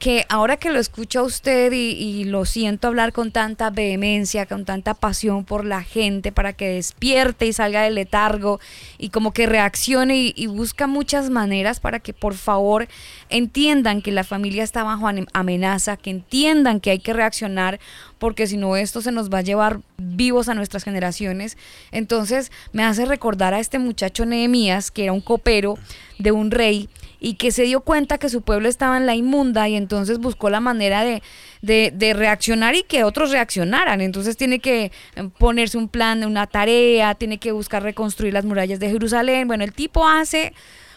[0.00, 4.64] que ahora que lo escucho a usted y, lo siento hablar con tanta vehemencia, con
[4.64, 8.60] tanta pasión por la gente, para que despierte y salga del letargo
[8.96, 12.88] y como que reaccione y, busca muchas maneras para que por favor
[13.28, 17.78] entiendan que la familia está bajo amenaza, que entiendan que hay que reaccionar
[18.18, 21.58] porque si no esto se nos va a llevar vivos a nuestras generaciones.
[21.92, 25.78] Entonces me hace recordar a este muchacho Nehemías, que era un copero
[26.18, 26.88] de un rey
[27.20, 30.48] y que se dio cuenta que su pueblo estaba en la inmunda y entonces buscó
[30.48, 31.22] la manera de,
[31.60, 34.00] de, reaccionar y que otros reaccionaran.
[34.00, 38.80] Entonces tiene que eh, ponerse un plan, una tarea, tiene que buscar reconstruir las murallas
[38.80, 39.46] de Jerusalén.
[39.46, 40.54] Bueno, el tipo hace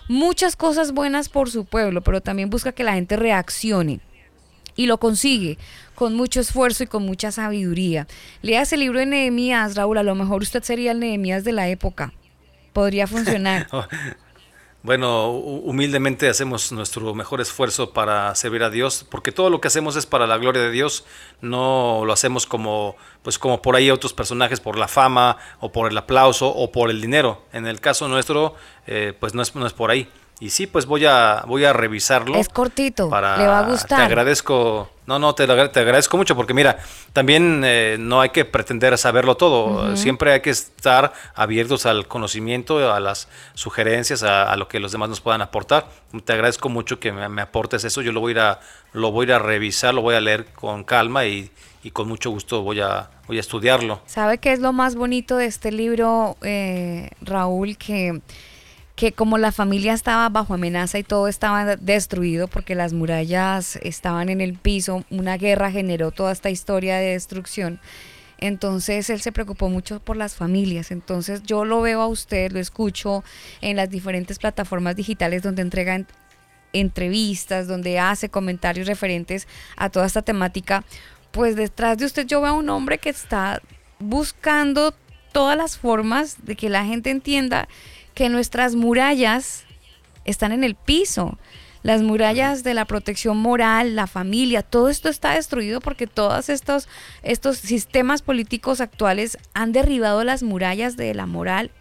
[0.07, 3.99] muchas cosas buenas por su pueblo, pero también busca que la gente reaccione.
[4.75, 5.57] Y lo consigue
[5.93, 8.07] con mucho esfuerzo y con mucha sabiduría.
[8.41, 11.67] Lea ese libro de Nehemías, Raúl, a lo mejor usted sería el Nehemías de la
[11.67, 12.13] época.
[12.71, 13.67] Podría funcionar.
[14.83, 19.69] Bueno, hu- humildemente hacemos nuestro mejor esfuerzo para servir a Dios, porque todo lo que
[19.69, 21.05] hacemos es para la gloria de Dios,
[21.41, 25.89] no lo hacemos como, pues como por ahí otros personajes, por la fama, o por
[25.89, 27.41] el aplauso, o por el dinero.
[27.53, 28.55] En el caso nuestro,
[28.85, 30.09] eh, pues no es, no es por ahí.
[30.39, 32.35] Y sí, pues voy a, voy a revisarlo.
[32.37, 33.99] Es cortito, para- le va a gustar.
[33.99, 36.79] Te agradezco, no, no, te, te agradezco mucho porque mira,
[37.13, 42.91] también eh, no hay que pretender saberlo todo, siempre hay que estar abiertos al conocimiento,
[42.93, 45.87] a las sugerencias, a, a lo que los demás nos puedan aportar.
[46.25, 48.59] Te agradezco mucho que me, me aportes eso, yo lo voy a ir a,
[48.91, 51.51] lo voy a, ir a revisar, lo voy a leer con calma y,
[51.83, 54.01] y con mucho gusto voy a, voy a estudiarlo.
[54.07, 57.77] ¿Sabe qué es lo más bonito de este libro, eh, Raúl?
[57.77, 58.19] Que,
[58.95, 64.29] que como la familia estaba bajo amenaza y todo estaba destruido porque las murallas estaban
[64.29, 67.79] en el piso, una guerra generó toda esta historia de destrucción.
[68.37, 70.91] Entonces él se preocupó mucho por las familias.
[70.91, 73.23] Entonces yo lo veo a usted, lo escucho
[73.61, 76.07] en las diferentes plataformas digitales donde entrega en-
[76.73, 80.83] entrevistas, donde hace comentarios referentes a toda esta temática.
[81.31, 83.61] Pues detrás de usted yo veo a un hombre que está
[83.99, 84.93] buscando
[85.31, 87.67] todas las formas de que la gente entienda
[88.13, 89.65] que nuestras murallas
[90.25, 91.37] están en el piso.
[91.81, 96.87] Las murallas de la protección moral, la familia, todo esto está destruido porque todos estos,
[97.23, 101.71] estos sistemas políticos actuales han derribado las murallas de la moral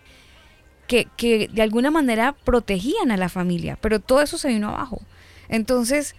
[0.89, 5.01] que, que de alguna manera protegían a la familia, pero todo eso se vino abajo.
[5.49, 6.17] Entonces,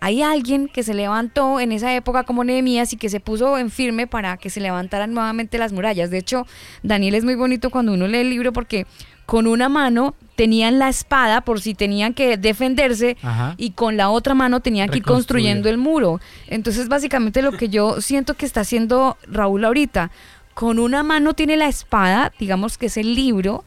[0.00, 3.70] hay alguien que se levantó en esa época como Nehemías y que se puso en
[3.70, 6.10] firme para que se levantaran nuevamente las murallas.
[6.10, 6.46] De hecho,
[6.82, 8.86] Daniel es muy bonito cuando uno lee el libro porque
[9.26, 13.54] con una mano tenían la espada por si tenían que defenderse Ajá.
[13.56, 16.20] y con la otra mano tenían que ir construyendo el muro.
[16.46, 20.10] Entonces, básicamente lo que yo siento que está haciendo Raúl ahorita,
[20.54, 23.64] con una mano tiene la espada, digamos que es el libro,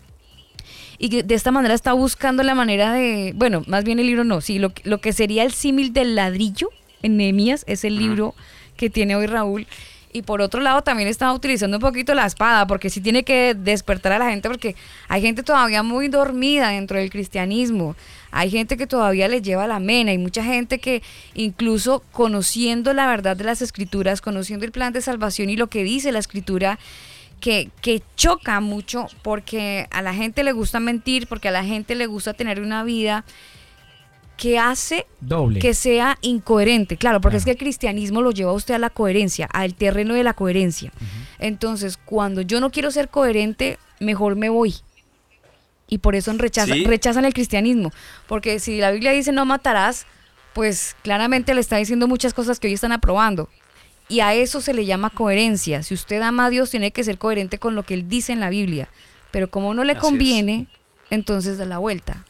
[0.97, 4.23] y que de esta manera está buscando la manera de, bueno, más bien el libro
[4.23, 6.69] no, sí, lo, que- lo que sería el símil del ladrillo
[7.01, 8.35] en Nehemías es el libro
[8.75, 9.65] que tiene hoy Raúl.
[10.11, 13.53] Y por otro lado también estaba utilizando un poquito la espada, porque sí tiene que
[13.53, 14.75] despertar a la gente, porque
[15.07, 17.95] hay gente todavía muy dormida dentro del cristianismo.
[18.31, 21.03] Hay gente que todavía les lleva la mena, hay mucha gente que
[21.35, 25.83] incluso conociendo la verdad de las escrituras, conociendo el plan de salvación y lo que
[25.83, 26.79] dice la escritura,
[27.39, 31.95] que, que choca mucho porque a la gente le gusta mentir, porque a la gente
[31.95, 33.23] le gusta tener una vida
[34.39, 35.59] que hace Doble.
[35.59, 36.95] que sea incoherente.
[36.95, 40.13] Claro, porque es que el cristianismo lo lleva a usted a la coherencia, al terreno
[40.13, 40.93] de la coherencia.
[41.39, 44.75] Entonces, cuando yo no quiero ser coherente, mejor me voy.
[45.89, 46.85] Y por eso rechaza- Sí.
[46.85, 47.91] rechazan el cristianismo.
[48.27, 50.05] Porque si la Biblia dice no matarás,
[50.53, 53.49] pues claramente le está diciendo muchas cosas que hoy están aprobando.
[54.07, 55.83] Y a eso se le llama coherencia.
[55.83, 58.39] Si usted ama a Dios, tiene que ser coherente con lo que Él dice en
[58.39, 58.87] la Biblia.
[59.31, 60.01] Pero como no le Así es.
[60.03, 60.67] conviene,
[61.09, 62.23] entonces da la vuelta.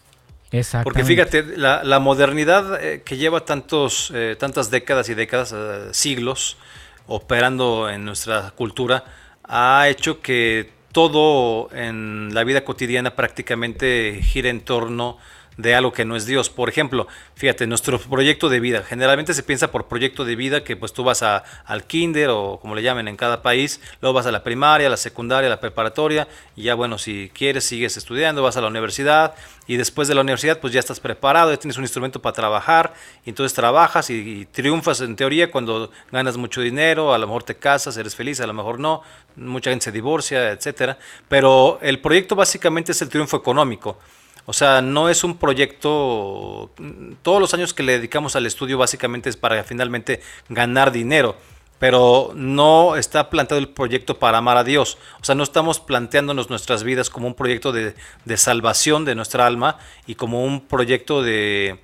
[0.83, 5.89] Porque fíjate, la, la modernidad eh, que lleva tantos, eh, tantas décadas y décadas, eh,
[5.91, 6.57] siglos,
[7.05, 9.03] operando en nuestra cultura,
[9.43, 15.17] ha hecho que todo en la vida cotidiana prácticamente gira en torno
[15.60, 16.49] de algo que no es Dios.
[16.49, 18.82] Por ejemplo, fíjate, nuestro proyecto de vida.
[18.84, 22.60] Generalmente se piensa por proyecto de vida que pues tú vas a, al kinder o
[22.62, 25.49] como le llamen en cada país, luego vas a la primaria, a la secundaria, a
[25.49, 29.36] la preparatoria y ya bueno, si quieres sigues estudiando, vas a la universidad
[29.68, 32.93] y después de la universidad pues ya estás preparado, ya tienes un instrumento para trabajar
[33.26, 37.43] y entonces trabajas y, y triunfas en teoría cuando ganas mucho dinero, a lo mejor
[37.43, 39.01] te casas, eres feliz, a lo mejor no,
[39.36, 40.97] mucha gente se divorcia, etcétera,
[41.28, 43.97] pero el proyecto básicamente es el triunfo económico.
[44.49, 46.71] O sea, no es un proyecto,
[47.21, 51.35] todos los años que le dedicamos al estudio básicamente es para finalmente ganar dinero,
[51.77, 54.97] pero no está planteado el proyecto para amar a Dios.
[55.21, 57.93] O sea, no estamos planteándonos nuestras vidas como un proyecto de,
[58.25, 59.77] de salvación de nuestra alma
[60.07, 61.79] y como un proyecto de,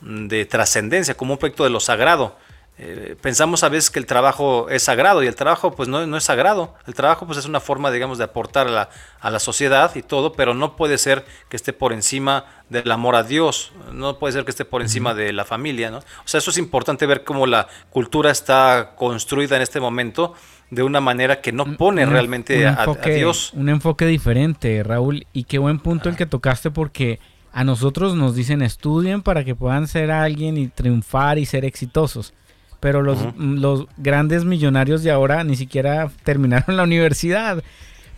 [0.00, 2.36] de trascendencia, como un proyecto de lo sagrado.
[2.82, 6.16] Eh, pensamos a veces que el trabajo es sagrado y el trabajo pues no, no
[6.16, 6.74] es sagrado.
[6.86, 8.88] El trabajo pues es una forma digamos de aportar a la,
[9.20, 13.16] a la sociedad y todo, pero no puede ser que esté por encima del amor
[13.16, 15.98] a Dios, no puede ser que esté por encima de la familia, ¿no?
[15.98, 20.32] O sea, eso es importante ver cómo la cultura está construida en este momento
[20.70, 23.52] de una manera que no pone Un- realmente un a, Dios.
[23.52, 25.26] Un enfoque diferente, Raúl.
[25.34, 27.18] Y qué buen punto el que tocaste porque
[27.52, 32.32] a nosotros nos dicen estudien para que puedan ser alguien y triunfar y ser exitosos.
[32.80, 37.62] Pero los, los grandes millonarios de ahora ni siquiera terminaron la universidad.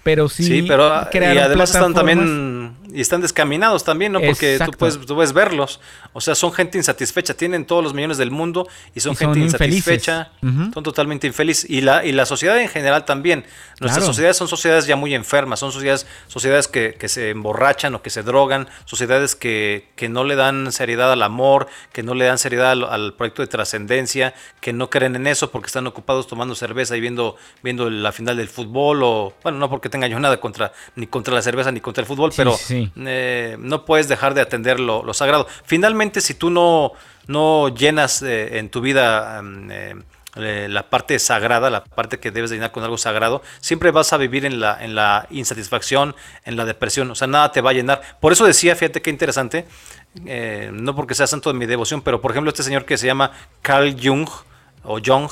[0.02, 4.20] Pero sí, Sí, pero ah, y además están también y están descaminados también, ¿no?
[4.20, 4.78] Porque tú Exacto.
[4.78, 5.80] puedes, tú puedes verlos.
[6.12, 9.38] O sea, son gente insatisfecha, tienen todos los millones del mundo y son Y gente
[9.38, 11.70] insatisfecha, son totalmente infelices.
[11.70, 13.46] Y la, y la sociedad en general también.
[13.80, 14.12] Nuestras Claro.
[14.12, 18.10] sociedades son sociedades ya muy enfermas, son sociedades, sociedades que, que se emborrachan o que
[18.10, 22.36] se drogan, sociedades que, que no le dan seriedad al amor, que no le dan
[22.38, 26.54] seriedad al, al proyecto de trascendencia, que no creen en eso porque están ocupados tomando
[26.54, 30.40] cerveza y viendo, viendo la final del fútbol o, bueno, no porque tenga yo nada
[30.40, 32.90] contra, ni contra la cerveza ni contra el fútbol, Sí, pero sí.
[33.06, 35.46] eh, no puedes dejar de atender lo, lo sagrado.
[35.64, 36.90] Finalmente, si tú no,
[37.28, 39.40] no llenas eh, en tu vida
[39.70, 44.12] eh, la parte sagrada, la parte que debes de llenar con algo sagrado, siempre vas
[44.12, 47.70] a vivir en la, en la insatisfacción, en la depresión, o sea, nada te va
[47.70, 48.00] a llenar.
[48.18, 49.66] Por eso decía, fíjate qué interesante,
[50.72, 53.32] no porque sea santo de mi devoción, pero por ejemplo este señor que se llama
[53.60, 54.28] Carl Jung,
[54.84, 55.28] o Jung,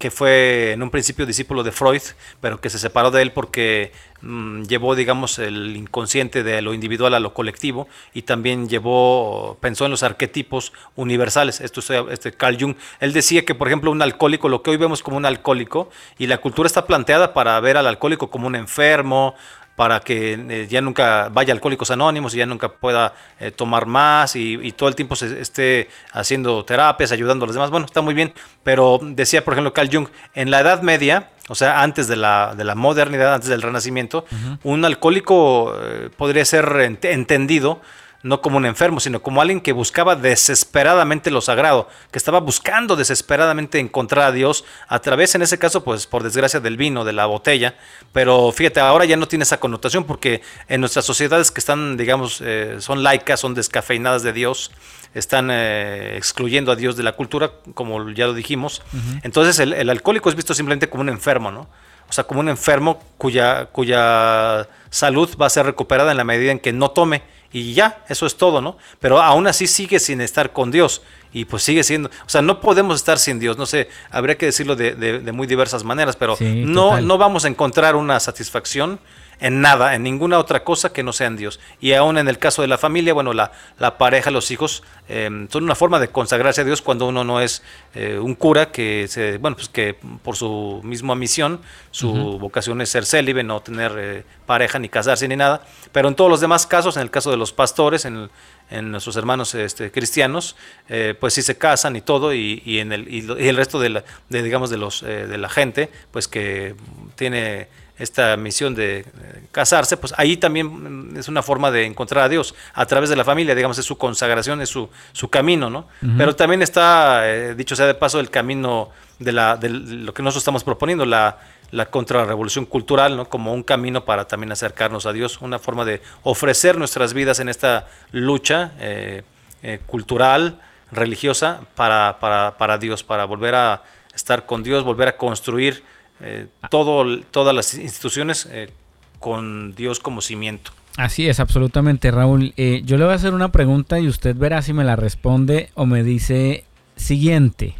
[0.00, 2.00] que fue en un principio discípulo de Freud,
[2.40, 3.92] pero que se separó de él porque
[4.22, 9.84] mm, llevó, digamos, el inconsciente de lo individual a lo colectivo y también llevó, pensó
[9.84, 11.60] en los arquetipos universales.
[11.60, 12.76] Esto es este Carl Jung.
[12.98, 16.28] Él decía que, por ejemplo, un alcohólico, lo que hoy vemos como un alcohólico, y
[16.28, 19.34] la cultura está planteada para ver al alcohólico como un enfermo,
[19.80, 23.86] para que eh, ya nunca vaya a Alcohólicos Anónimos y ya nunca pueda eh, tomar
[23.86, 27.70] más y, y todo el tiempo se esté haciendo terapias, ayudando a los demás.
[27.70, 31.54] Bueno, está muy bien, pero decía, por ejemplo, Carl Jung, en la Edad Media, o
[31.54, 34.26] sea, antes de la, de la modernidad, antes del Renacimiento,
[34.64, 37.80] un alcohólico eh, podría ser ent- entendido
[38.22, 42.96] no como un enfermo, sino como alguien que buscaba desesperadamente lo sagrado, que estaba buscando
[42.96, 47.12] desesperadamente encontrar a Dios a través, en ese caso, pues por desgracia del vino, de
[47.12, 47.76] la botella.
[48.12, 52.42] Pero fíjate, ahora ya no tiene esa connotación porque en nuestras sociedades que están, digamos,
[52.44, 54.70] eh, son laicas, son descafeinadas de Dios,
[55.14, 58.82] están eh, excluyendo a Dios de la cultura, como ya lo dijimos.
[59.22, 61.68] Entonces el, el alcohólico es visto simplemente como un enfermo, ¿no?
[62.10, 66.50] O sea, como un enfermo cuya, cuya salud va a ser recuperada en la medida
[66.50, 67.22] en que no tome.
[67.52, 68.76] Y ya, eso es todo, ¿no?
[69.00, 71.02] Pero aún así sigue sin estar con Dios.
[71.32, 72.08] Y pues sigue siendo.
[72.08, 73.56] O sea, no podemos estar sin Dios.
[73.58, 77.06] No sé, habría que decirlo de, de- de muy diversas maneras, pero Sí, no, total.
[77.06, 79.00] no vamos a encontrar una satisfacción
[79.40, 81.60] en nada, en ninguna otra cosa que no sea en Dios.
[81.80, 85.28] Y aún en el caso de la familia, bueno, la, la pareja, los hijos, eh,
[85.50, 87.62] son una forma de consagrarse a Dios cuando uno no es
[87.94, 91.60] eh, un cura que, se, bueno, pues que por su misma misión,
[91.90, 95.62] su vocación es ser célibe, no tener eh, pareja ni casarse ni nada.
[95.92, 98.30] Pero en todos los demás casos, en el caso de los pastores, en, el-
[98.70, 100.54] en nuestros hermanos este, cristianos,
[100.88, 103.88] eh, pues sí se casan y todo, y, y en el, y, el resto de,
[103.88, 106.76] la, de, digamos, de, los, eh, de la gente, pues que
[107.16, 107.66] tiene
[108.00, 109.04] esta misión de eh,
[109.52, 113.16] casarse, pues ahí también mm, es una forma de encontrar a Dios a través de
[113.16, 115.86] la familia, digamos, es su consagración, es su, su camino, ¿no?
[116.16, 118.88] Pero también está, eh, dicho sea de paso, el camino
[119.18, 121.38] de, la, de lo que nosotros estamos proponiendo, la,
[121.70, 123.28] la contrarrevolución cultural, ¿no?
[123.28, 127.48] Como un camino para también acercarnos a Dios, una forma de ofrecer nuestras vidas en
[127.48, 129.22] esta lucha eh,
[129.62, 130.58] eh, cultural,
[130.90, 133.82] religiosa, para, para, para Dios, para volver a
[134.14, 135.84] estar con Dios, volver a construir
[136.22, 138.70] eh, todo, todas las instituciones eh,
[139.18, 140.72] con Dios como cimiento.
[140.96, 142.52] Así es, absolutamente, Raúl.
[142.56, 145.70] Eh, yo le voy a hacer una pregunta y usted verá si me la responde
[145.74, 146.64] o me dice
[146.96, 147.74] siguiente.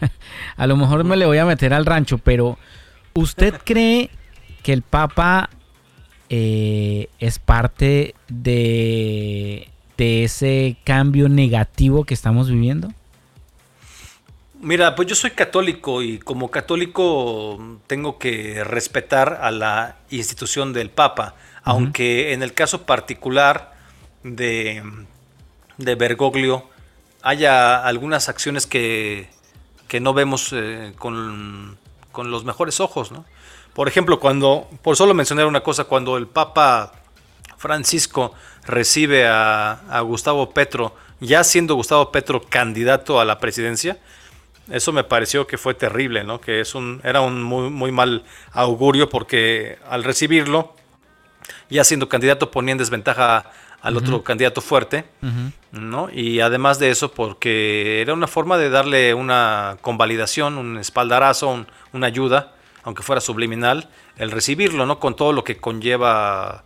[0.56, 2.58] a lo mejor me le voy a meter al rancho, pero
[3.14, 4.10] ¿usted cree
[4.62, 5.48] que el Papa
[6.28, 12.92] es parte de, de ese cambio negativo que estamos viviendo?
[14.62, 20.90] Mira, pues yo soy católico y como católico tengo que respetar a la institución del
[20.90, 23.72] Papa, aunque en el caso particular
[24.22, 24.82] de,
[25.78, 26.68] de Bergoglio
[27.22, 29.30] haya algunas acciones que,
[29.88, 31.78] que no vemos eh, con,
[32.12, 33.24] con los mejores ojos, ¿no?
[33.72, 36.92] Por ejemplo, cuando, por solo mencionar una cosa, cuando el Papa
[37.56, 38.34] Francisco
[38.66, 43.96] recibe a, a Gustavo Petro, ya siendo Gustavo Petro candidato a la presidencia,
[44.68, 46.40] eso me pareció que fue terrible, ¿no?
[46.40, 50.74] Que es un, era un muy, muy mal augurio porque al recibirlo,
[51.68, 53.50] ya siendo candidato, ponía en desventaja
[53.82, 55.04] al otro candidato fuerte,
[55.72, 56.10] ¿no?
[56.12, 61.66] Y además de eso, porque era una forma de darle una convalidación, un espaldarazo, un-
[61.92, 62.52] una ayuda,
[62.82, 63.88] aunque fuera subliminal,
[64.18, 64.98] el recibirlo, ¿no?
[65.00, 66.64] Con todo lo que conlleva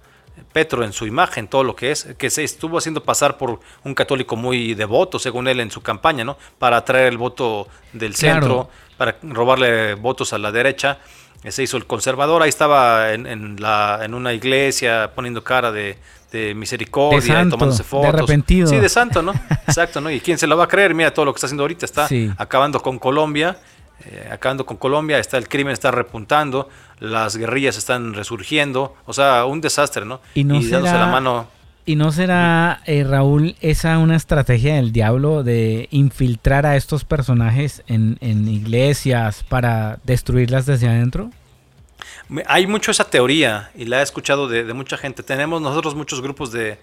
[0.53, 3.95] Petro en su imagen, todo lo que es, que se estuvo haciendo pasar por un
[3.95, 6.37] católico muy devoto, según él, en su campaña, ¿no?
[6.59, 8.41] Para atraer el voto del Claro.
[8.41, 10.99] centro, para robarle votos a la derecha.
[11.45, 15.71] Eh, Se hizo el conservador, ahí estaba en, en la, en una iglesia poniendo cara
[15.73, 15.99] de,
[16.33, 18.15] de misericordia, De santo, tomándose de fotos.
[18.15, 18.67] arrepentido.
[18.67, 19.33] Sí, de santo, ¿no?
[19.69, 20.11] Exacto, ¿no?
[20.11, 20.95] ¿Y quién se lo va a creer?
[20.95, 22.31] Mira todo lo que está haciendo ahorita, está Sí.
[22.39, 23.57] acabando con Colombia,
[24.07, 26.69] eh, acabando con Colombia, está el crimen está repuntando,
[27.01, 30.21] las guerrillas están resurgiendo, o sea, un desastre, ¿no?
[30.35, 31.49] Y no dándose será- la mano.
[31.87, 37.83] ¿Y no será, eh, Raúl, esa una estrategia del diablo de infiltrar a estos personajes
[37.87, 41.31] en, en iglesias para destruirlas desde adentro?
[42.47, 45.23] Hay mucho esa teoría y la he escuchado de, de mucha gente.
[45.23, 46.79] Tenemos nosotros muchos grupos de,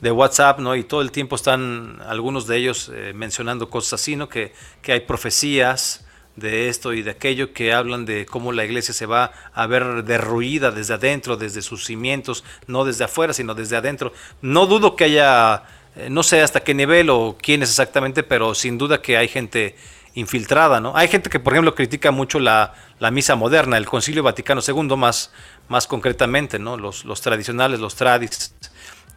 [0.00, 0.76] de WhatsApp, ¿no?
[0.76, 4.28] Y todo el tiempo están algunos de ellos eh, mencionando cosas así, ¿no?
[4.28, 4.52] Que,
[4.82, 6.03] que hay profecías
[6.36, 10.02] de esto y de aquello que hablan de cómo la iglesia se va a ver
[10.04, 14.12] derruida desde adentro, desde sus cimientos, no desde afuera, sino desde adentro.
[14.42, 15.62] No dudo que haya,
[15.96, 19.28] eh, no sé hasta qué nivel o quién es exactamente, pero sin duda que hay
[19.28, 19.76] gente
[20.16, 20.96] infiltrada, ¿no?
[20.96, 24.96] Hay gente que, por ejemplo, critica mucho la, la misa moderna, el Concilio Vaticano II
[24.96, 25.32] más,
[25.68, 26.76] más concretamente, ¿no?
[26.76, 28.54] Los, los tradicionales, los tradis,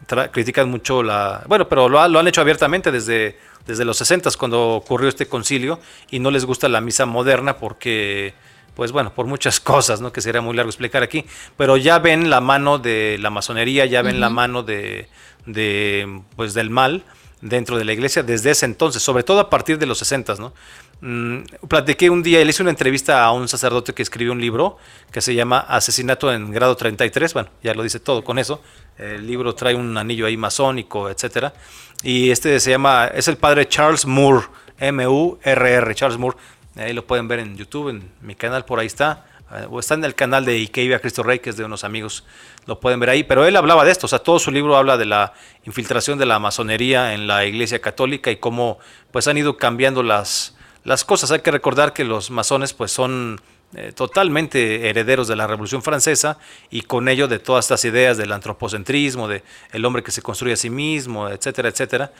[0.08, 1.44] tra- critican mucho la...
[1.46, 3.38] Bueno, pero lo, ha- lo han hecho abiertamente desde,
[3.68, 5.78] desde los 60 cuando ocurrió este concilio
[6.10, 8.32] y no les gusta la misa moderna porque,
[8.74, 10.10] pues bueno, por muchas cosas, ¿no?
[10.10, 14.00] Que sería muy largo explicar aquí, pero ya ven la mano de la masonería, ya
[14.00, 15.08] ven la mano de,
[15.44, 17.04] de, pues del mal
[17.42, 20.54] dentro de la iglesia desde ese entonces, sobre todo a partir de los 60, ¿no?
[21.00, 24.78] Mm, platiqué un día, le hice una entrevista a un sacerdote que escribió un libro
[25.12, 28.60] que se llama Asesinato en grado 33, bueno, ya lo dice todo con eso.
[28.98, 31.54] El libro trae un anillo ahí masónico, etcétera.
[32.02, 34.46] Y este se llama, es el padre Charles Moore,
[34.80, 36.36] M-U-R-R, Charles Moore.
[36.76, 39.24] Ahí lo pueden ver en YouTube, en mi canal, por ahí está.
[39.52, 41.84] Eh, O está en el canal de Ike viva Cristo Rey, que es de unos
[41.84, 42.24] amigos,
[42.66, 43.22] lo pueden ver ahí.
[43.22, 45.32] Pero él hablaba de esto, o sea, todo su libro habla de la
[45.64, 48.78] infiltración de la masonería en la Iglesia Católica y cómo
[49.12, 50.57] pues han ido cambiando las,
[50.88, 51.30] las cosas.
[51.30, 53.40] Hay que recordar que los masones pues son
[53.74, 56.38] eh, totalmente herederos de la Revolución Francesa
[56.70, 60.54] y con ello de todas estas ideas del antropocentrismo, de el hombre que se construye
[60.54, 62.10] a sí mismo, etcétera, etcétera,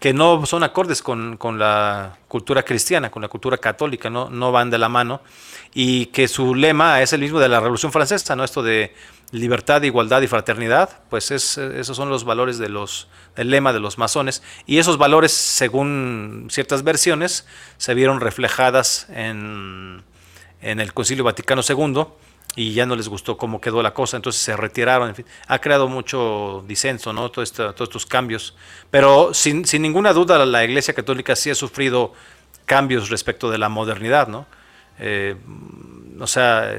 [0.00, 4.52] que no son acordes con, con la cultura cristiana, con la cultura católica, no, no
[4.52, 5.22] van de la mano.
[5.72, 8.44] Y que su lema es el mismo de la Revolución Francesa, ¿no?
[8.44, 8.94] Esto de
[9.32, 13.98] libertad, igualdad y fraternidad, pues es, esos son los valores de los, lema de los
[13.98, 14.42] masones.
[14.66, 17.46] Y esos valores, según ciertas versiones,
[17.78, 20.04] se vieron reflejadas en,
[20.60, 22.06] en el Concilio Vaticano II
[22.56, 25.58] y ya no les gustó cómo quedó la cosa, entonces se retiraron, en fin, ha
[25.60, 27.30] creado mucho disenso, ¿no?
[27.30, 28.54] Todo esto- todos estos cambios,
[28.90, 32.12] pero sin, sin ninguna duda la Iglesia Católica sí ha sufrido
[32.64, 34.46] cambios respecto de la modernidad, ¿no?
[35.00, 35.34] Eh,
[36.20, 36.70] o sea,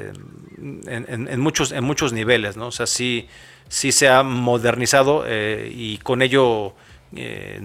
[0.57, 2.67] en, muchos, en muchos niveles, ¿no?
[2.67, 3.27] O sea, sí,
[3.67, 6.73] sí se ha modernizado eh, y con ello,
[7.15, 7.59] eh,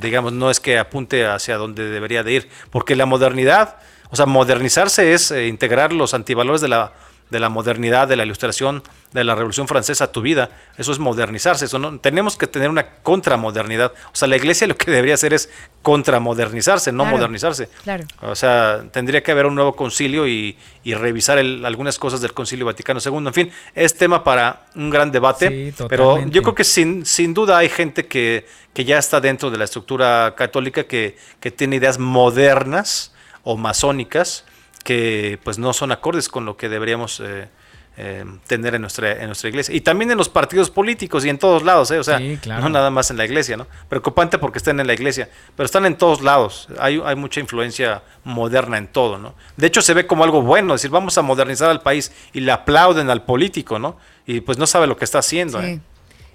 [0.00, 3.76] digamos, no es que apunte hacia donde debería de ir, porque la modernidad,
[4.10, 6.92] o sea, modernizarse es eh, integrar los antivalores de la,
[7.30, 10.50] de la modernidad, de la ilustración, de la Revolución Francesa a tu vida.
[10.78, 11.64] Eso es modernizarse.
[11.64, 13.92] Eso no, tenemos que tener una contramodernidad.
[14.12, 15.48] O sea, la iglesia lo que debería hacer es
[15.82, 17.68] contramodernizarse, no Claro, modernizarse.
[17.82, 18.04] claro.
[18.22, 22.32] O sea, tendría que haber un nuevo concilio y, y revisar el- algunas cosas del
[22.32, 23.16] Concilio Vaticano II.
[23.26, 25.72] En fin, es tema para un gran debate.
[25.76, 29.50] Sí, pero yo creo que sin, sin duda hay gente que, que ya está dentro
[29.50, 33.12] de la estructura católica que, que tiene ideas modernas
[33.42, 34.44] o masónicas
[34.86, 37.48] que pues no son acordes con lo que deberíamos eh,
[37.96, 39.74] eh, tener en nuestra, en nuestra iglesia.
[39.74, 41.98] Y también en los partidos políticos y en todos lados, ¿eh?
[41.98, 42.62] o sea, Sí, claro.
[42.62, 43.66] no nada más en la iglesia, ¿no?
[43.88, 46.68] Preocupante porque están en la iglesia, pero están en todos lados.
[46.78, 49.34] Hay, hay mucha influencia moderna en todo, ¿no?
[49.56, 52.40] De hecho, se ve como algo bueno, es decir, vamos a modernizar al país y
[52.40, 53.96] le aplauden al político, ¿no?
[54.24, 55.80] Y pues no sabe lo que está haciendo, Sí.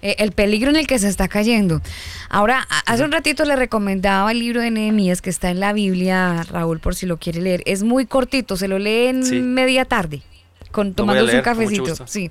[0.02, 0.16] ¿Eh?
[0.18, 1.80] El peligro en el que se está cayendo.
[2.28, 6.42] Ahora, hace un ratito le recomendaba el libro de Nehemías que está en la Biblia,
[6.42, 7.62] Raúl, por si lo quiere leer.
[7.64, 9.40] Es muy cortito, se lo lee en Sí.
[9.40, 10.22] media tarde,
[10.70, 12.06] con, tomándose un leer, mucho cafecito.
[12.06, 12.30] Sí.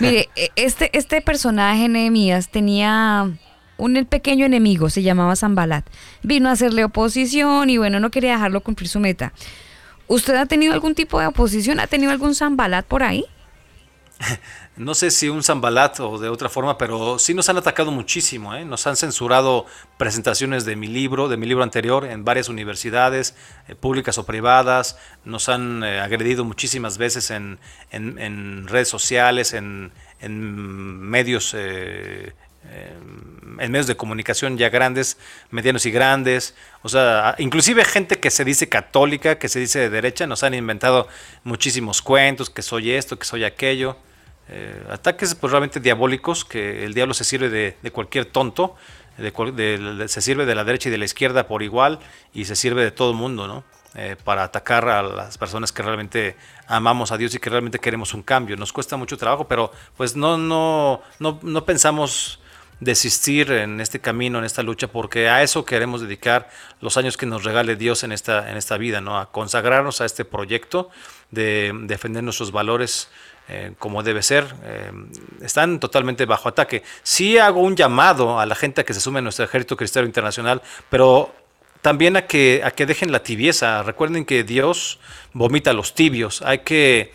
[0.00, 3.30] Mire, eh, este, este personaje, Nehemías, tenía
[3.76, 5.86] un pequeño enemigo, se llamaba Zambalat.
[6.22, 9.32] Vino a hacerle oposición y bueno, no quería dejarlo cumplir su meta.
[10.06, 11.80] ¿Usted ha tenido algún tipo de oposición?
[11.80, 13.24] ¿Ha tenido algún Zambalat por ahí?
[14.80, 18.54] No sé si un Zambalat o de otra forma, pero sí nos han atacado muchísimo.
[18.54, 18.64] ¿eh?
[18.64, 19.66] Nos han censurado
[19.98, 23.34] presentaciones de mi libro, de mi libro anterior, en varias universidades,
[23.68, 24.96] eh, públicas o privadas.
[25.26, 27.58] Nos han eh, agredido muchísimas veces en,
[27.90, 30.32] en- en redes sociales, en, en
[31.00, 31.52] medios.
[31.54, 32.32] eh,
[33.58, 35.16] en medios de comunicación ya grandes,
[35.50, 39.90] medianos y grandes, o sea, inclusive gente que se dice católica, que se dice de
[39.90, 41.08] derecha, nos han inventado
[41.42, 43.96] muchísimos cuentos, que soy esto, que soy aquello,
[44.50, 48.74] eh, ataques pues realmente diabólicos, que el diablo se sirve de, de cualquier tonto,
[49.16, 51.98] de de- se sirve de la derecha y de la izquierda por igual,
[52.34, 53.64] y se sirve de todo el mundo, ¿no?
[53.96, 56.36] Eh, para atacar a las personas que realmente
[56.68, 58.56] amamos a Dios y que realmente queremos un cambio.
[58.56, 62.38] Nos cuesta mucho trabajo, pero pues no, no, no, no pensamos
[62.78, 66.48] desistir en este camino, en esta lucha, porque a eso queremos dedicar
[66.80, 69.18] los años que nos regale Dios en esta, en esta vida, ¿no?
[69.18, 70.88] a consagrarnos a este proyecto
[71.30, 73.10] de defender nuestros valores
[73.52, 74.92] eh, como debe ser, eh,
[75.42, 76.84] están totalmente bajo ataque.
[77.02, 80.06] Sí hago un llamado a la gente a que se sume a nuestro ejército cristiano
[80.06, 81.34] internacional, pero
[81.82, 83.82] también a que, a que dejen la tibieza.
[83.82, 85.00] Recuerden que Dios
[85.32, 86.42] vomita a los tibios.
[86.42, 87.12] Hay que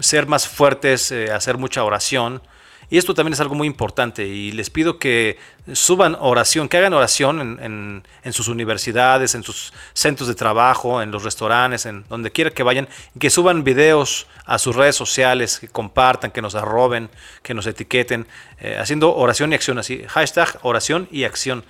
[0.00, 2.42] ser más fuertes, eh, hacer mucha oración.
[2.90, 5.38] Y esto también es algo muy importante y les pido que
[5.72, 11.22] suban oración, que hagan oración en, sus universidades, en sus centros de trabajo, en los
[11.22, 12.88] restaurantes, en donde quiera que vayan,
[13.18, 17.10] que suban videos a sus redes sociales, que compartan, que nos arroben,
[17.44, 18.26] que nos etiqueten,
[18.58, 21.64] eh, haciendo oración y acción, así, hashtag oración y acción.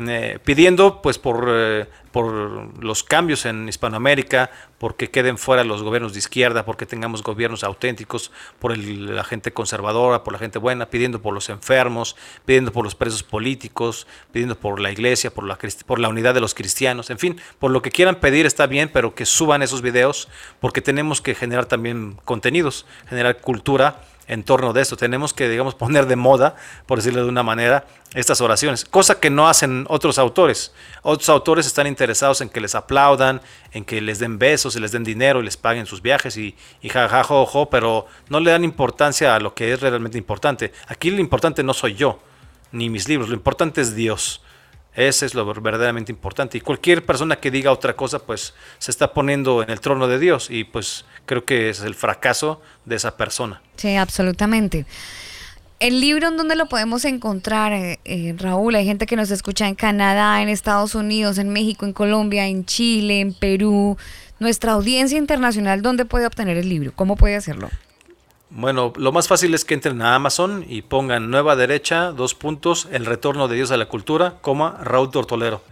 [0.00, 6.12] Eh, pidiendo pues por, eh, por los cambios en Hispanoamérica, porque queden fuera los gobiernos
[6.12, 8.30] de izquierda, porque tengamos gobiernos auténticos,
[8.60, 12.94] por la gente conservadora, por la gente buena, pidiendo por los enfermos, pidiendo por los
[12.94, 17.18] presos políticos, pidiendo por la iglesia, por la, por la unidad de los cristianos, en
[17.18, 20.28] fin, por lo que quieran pedir está bien, pero que suban esos videos,
[20.60, 24.96] porque tenemos que generar también contenidos, generar cultura en torno de esto.
[24.96, 26.54] Tenemos que, digamos, poner de moda,
[26.86, 30.72] por decirlo de una manera, estas oraciones, cosa que no hacen otros autores.
[31.02, 33.40] Otros autores están interesados en que les aplaudan,
[33.72, 36.56] en que les den besos, y les den dinero y les paguen sus viajes y,
[36.80, 40.72] y jajajo, pero no le dan importancia a lo que es realmente importante.
[40.86, 42.20] Aquí lo importante no soy yo,
[42.70, 44.42] ni mis libros, lo importante es Dios.
[44.98, 46.58] Ese es lo verdaderamente importante.
[46.58, 50.18] Y cualquier persona que diga otra cosa, pues se está poniendo en el trono de
[50.18, 50.50] Dios.
[50.50, 53.62] Y pues creo que es el fracaso de esa persona.
[53.76, 54.86] Sí, absolutamente.
[55.78, 59.68] El libro en donde lo podemos encontrar, eh, eh, Raúl, hay gente que nos escucha
[59.68, 63.96] en Canadá, en Estados Unidos, en México, en Colombia, en Chile, en Perú.
[64.40, 66.90] Nuestra audiencia internacional, ¿dónde puede obtener el libro?
[66.96, 67.70] ¿Cómo puede hacerlo?
[68.50, 72.88] Bueno, lo más fácil es que entren a Amazon y pongan nueva derecha, dos puntos,
[72.90, 75.62] el retorno de Dios a la cultura, coma, Raúl Tortolero,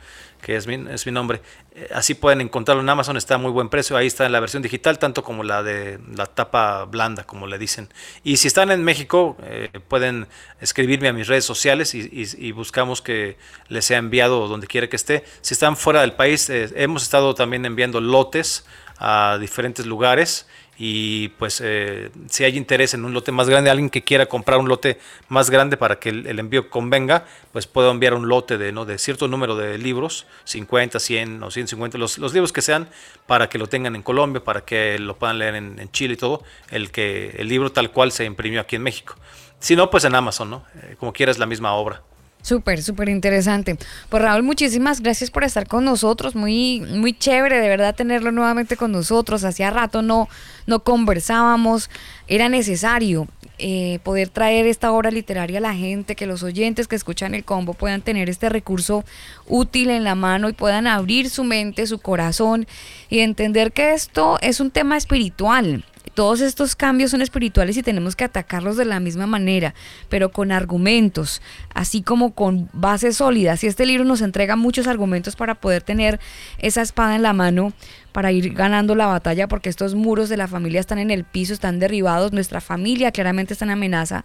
[0.42, 1.40] que es mi, es mi nombre.
[1.74, 4.40] Eh, así pueden encontrarlo en Amazon, está a muy buen precio, ahí está en la
[4.40, 7.88] versión digital, tanto como la de la tapa blanda, como le dicen.
[8.22, 10.28] Y si están en México, eh, pueden
[10.60, 15.24] escribirme a mis redes sociales y, buscamos que les sea enviado donde quiera que esté.
[15.40, 18.66] Si están fuera del país, eh, hemos estado también enviando lotes
[18.98, 20.46] a diferentes lugares
[20.78, 24.58] y pues eh, si hay interés en un lote más grande, alguien que quiera comprar
[24.58, 24.98] un lote
[25.28, 28.84] más grande para que el, envío convenga, pues puedo enviar un lote de, ¿no?
[28.84, 32.88] de cierto número de libros, 50, 100 o 150, los, los libros que sean,
[33.26, 36.42] para que lo tengan en Colombia, para que lo puedan leer en, Chile y todo,
[36.70, 39.16] el, que, el libro tal cual se imprimió aquí en México.
[39.58, 40.64] Si no, pues en Amazon, ¿no?
[40.82, 42.02] Eh, como quieras la misma obra.
[42.46, 43.76] Súper, súper interesante.
[44.08, 46.36] Pues Raúl, muchísimas gracias por estar con nosotros.
[46.36, 49.42] Muy, muy chévere de verdad tenerlo nuevamente con nosotros.
[49.42, 50.28] Hacía rato no,
[50.68, 51.90] no conversábamos.
[52.28, 53.26] Era necesario
[53.58, 57.42] eh, poder traer esta obra literaria a la gente, que los oyentes que escuchan el
[57.42, 59.04] combo puedan tener este recurso
[59.48, 62.68] útil en la mano y puedan abrir su mente, su corazón
[63.10, 65.84] y entender que esto es un tema espiritual
[66.16, 69.74] todos estos cambios son espirituales y tenemos que atacarlos de la misma manera,
[70.08, 71.42] pero con argumentos,
[71.74, 73.62] así como con bases sólidas.
[73.62, 76.18] Y este libro nos entrega muchos argumentos para poder tener
[76.56, 77.74] esa espada en la mano,
[78.12, 81.52] para ir ganando la batalla, porque estos muros de la familia están en el piso,
[81.52, 84.24] están derribados, nuestra familia claramente está en amenaza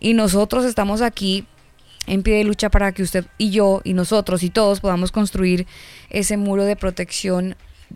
[0.00, 1.44] y nosotros estamos aquí
[2.06, 5.66] en pie de lucha para que usted y yo y nosotros y todos podamos construir
[6.08, 7.54] ese muro de protección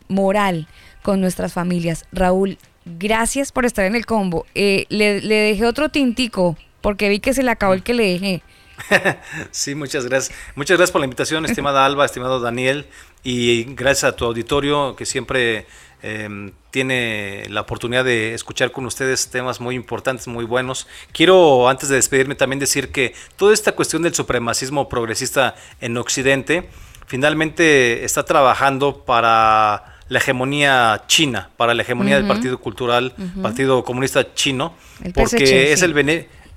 [0.09, 0.69] moral
[1.03, 2.05] con nuestras familias.
[2.13, 4.47] Raúl, Gracias por estar en el combo.
[4.55, 8.43] Eh, le, dejé otro tintico porque vi que se le acabó el que le dejé.
[9.51, 10.37] sí, muchas gracias.
[10.57, 12.87] Muchas gracias por la invitación, estimada Alba, estimado Daniel,
[13.23, 15.67] y gracias a tu auditorio que siempre
[16.03, 20.89] em, tiene la oportunidad de escuchar con ustedes temas muy importantes, muy buenos.
[21.13, 26.69] Quiero, antes de despedirme, también decir que toda esta cuestión del supremacismo progresista en Occidente
[27.07, 34.35] finalmente está trabajando para la hegemonía china, para la hegemonía del Partido Cultural, Partido Comunista
[34.35, 34.75] Chino,
[35.15, 35.95] porque es el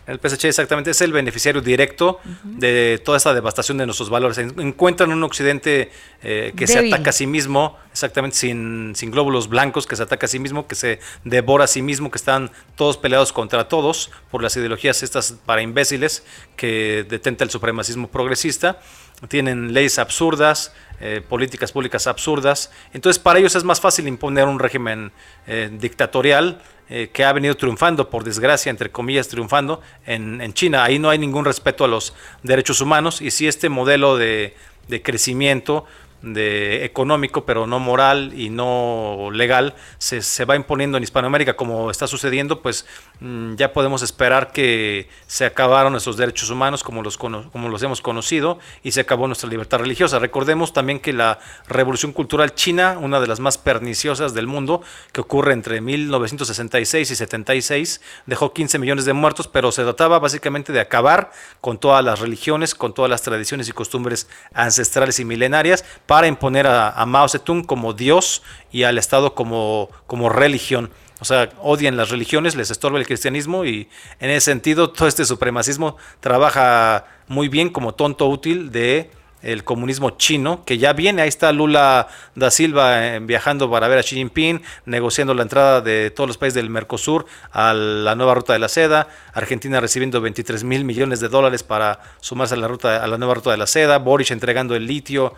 [0.07, 4.37] el PSC exactamente es el beneficiario directo de toda esta devastación de nuestros valores.
[4.37, 5.91] Encuentran un occidente
[6.21, 10.27] eh, que se ataca a sí mismo, exactamente sin, sin glóbulos blancos, que se ataca
[10.27, 14.11] a sí mismo, que se devora a sí mismo, que están todos peleados contra todos
[14.29, 16.23] por las ideologías estas para imbéciles
[16.55, 18.79] que detenta el supremacismo progresista.
[19.27, 22.71] Tienen leyes absurdas, eh, políticas públicas absurdas.
[22.93, 25.11] Entonces para ellos es más fácil imponer un régimen
[25.45, 30.83] eh, dictatorial eh, que ha venido triunfando, por desgracia, entre comillas, triunfando en, China.
[30.83, 34.55] Ahí no hay ningún respeto a los derechos humanos y si este modelo de,
[35.03, 35.85] crecimiento
[36.21, 41.91] de económico, pero no moral y no legal, se, se va imponiendo en Hispanoamérica, como
[41.91, 42.85] está sucediendo, pues
[43.21, 48.59] ya podemos esperar que se acabaron nuestros derechos humanos como los, como los hemos conocido
[48.83, 50.19] y se acabó nuestra libertad religiosa.
[50.19, 54.81] Recordemos también que la revolución cultural china, una de las más perniciosas del mundo,
[55.13, 60.73] que ocurre entre 1966 y 76, dejó 15 millones de muertos, pero se trataba básicamente
[60.73, 61.31] de acabar
[61.61, 66.67] con todas las religiones, con todas las tradiciones y costumbres ancestrales y milenarias, para imponer
[66.67, 70.91] a, a Mao Zedong como Dios y al Estado como, como religión.
[71.19, 73.87] O sea, odian las religiones, les estorba el cristianismo y
[74.19, 79.09] en ese sentido todo este supremacismo trabaja muy bien como tonto útil de
[79.45, 83.99] el comunismo chino, que ya viene, ahí está Lula da Silva eh, viajando para ver
[83.99, 88.35] a Xi Jinping, negociando la entrada de todos los países del Mercosur a la nueva
[88.35, 92.67] ruta de la seda, Argentina recibiendo 23 mil millones de dólares para sumarse a la,
[92.67, 95.33] ruta, a la nueva ruta de la seda, Boris entregando el litio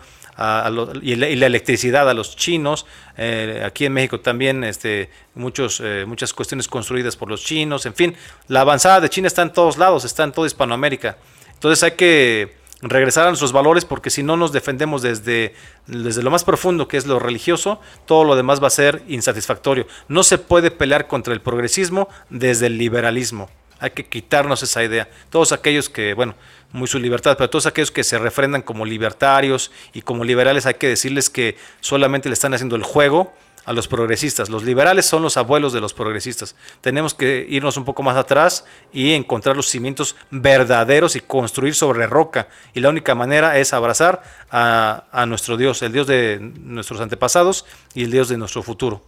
[1.02, 2.86] y, la, y la electricidad a los chinos,
[3.16, 7.94] eh, aquí en México también este, muchos, eh, muchas cuestiones construidas por los chinos, en
[7.94, 8.16] fin,
[8.46, 11.18] la avanzada de China está en todos lados, está en toda Hispanoamérica.
[11.54, 15.54] Entonces hay que regresar a nuestros valores porque si no nos defendemos desde,
[15.86, 19.86] desde lo más profundo que es lo religioso, todo lo demás va a ser insatisfactorio.
[20.08, 23.50] No se puede pelear contra el progresismo desde el liberalismo.
[23.80, 25.08] Hay que quitarnos esa idea.
[25.30, 26.34] Todos aquellos que, bueno,
[26.72, 30.74] muy su libertad, pero todos aquellos que se refrendan como libertarios y como liberales hay
[30.74, 33.32] que decirles que solamente le están haciendo el juego
[33.68, 34.48] a los progresistas.
[34.48, 36.56] Los liberales son los abuelos de los progresistas.
[36.80, 38.64] Tenemos que irnos un poco más atrás
[38.94, 42.48] y encontrar los cimientos verdaderos y construir sobre roca.
[42.72, 48.04] Y la única manera es abrazar a, nuestro Dios, el Dios de nuestros antepasados y
[48.04, 49.02] el Dios de nuestro futuro.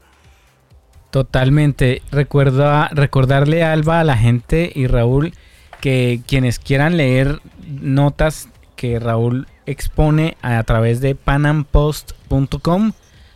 [1.11, 2.03] Totalmente.
[2.13, 5.33] Recuerda, recordarle Alba a la gente y Raúl
[5.81, 12.93] que quienes quieran leer notas que Raúl expone a través de panampost.com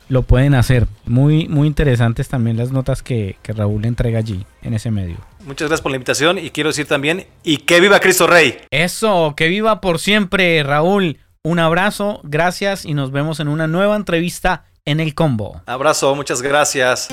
[0.09, 0.87] lo pueden hacer.
[1.05, 5.17] Muy, muy interesantes también las notas que, que Raúl entrega allí en ese medio.
[5.45, 8.59] Muchas gracias por la invitación y quiero decir también, y que viva Cristo Rey.
[8.71, 11.19] Eso, que viva por siempre, Raúl.
[11.43, 15.61] Un abrazo, gracias y nos vemos en una nueva entrevista en el combo.
[15.67, 17.09] Abrazo, muchas gracias.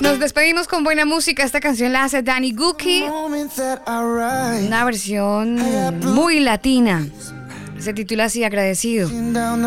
[0.00, 1.44] Nos despedimos con buena música.
[1.44, 3.04] Esta canción la hace Danny Gookie.
[4.66, 5.56] Una versión
[6.12, 7.06] muy latina.
[7.82, 9.10] Se titula así, agradecido.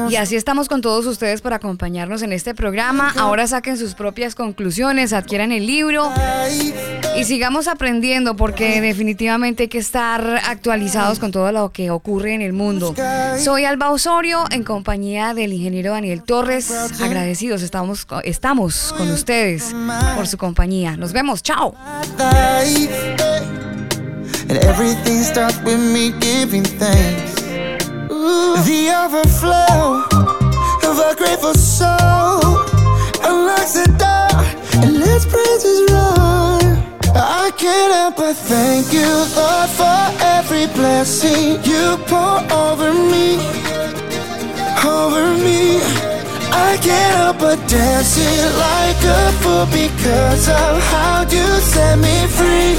[0.09, 3.13] Y así estamos con todos ustedes para acompañarnos en este programa.
[3.17, 6.09] Ahora saquen sus propias conclusiones, adquieran el libro
[7.17, 12.41] y sigamos aprendiendo porque definitivamente hay que estar actualizados con todo lo que ocurre en
[12.41, 12.95] el mundo.
[13.37, 16.71] Soy Alba Osorio en compañía del ingeniero Daniel Torres.
[17.01, 19.75] Agradecidos estamos, estamos con ustedes
[20.15, 20.95] por su compañía.
[20.95, 21.75] Nos vemos, chao.
[24.47, 27.34] And everything starts with me giving thanks.
[28.07, 30.03] The overflow
[30.89, 32.61] of a grateful soul
[33.23, 36.61] unlocks the door and lets praises roll.
[37.15, 43.37] I can't help but thank you, Lord, for every blessing you pour over me,
[44.85, 45.81] over me.
[46.51, 52.77] I can't help but dancing like a fool because of how you set me free.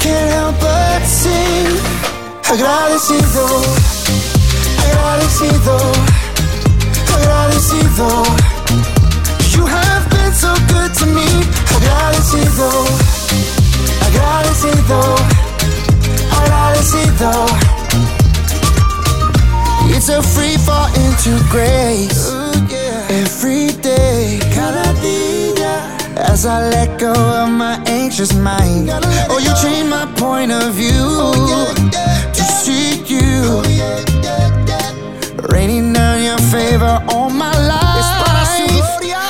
[0.00, 1.76] Can't help but sing.
[2.52, 3.91] Agradecido,
[4.82, 5.76] agradecido,
[7.14, 8.08] agradecido.
[9.54, 11.28] You have been so good to me.
[11.76, 12.68] Agradecido,
[14.06, 15.00] agradecido,
[16.40, 17.32] agradecido.
[19.94, 22.32] It's a free fall into grace.
[23.08, 25.92] Every day, cada día.
[26.16, 28.90] As I let go of my anxious mind.
[29.28, 31.74] Oh, you changed my point of view oh,
[32.32, 33.20] to seek you.
[33.20, 34.01] Oh,
[35.50, 37.82] Raining down your favor on my life.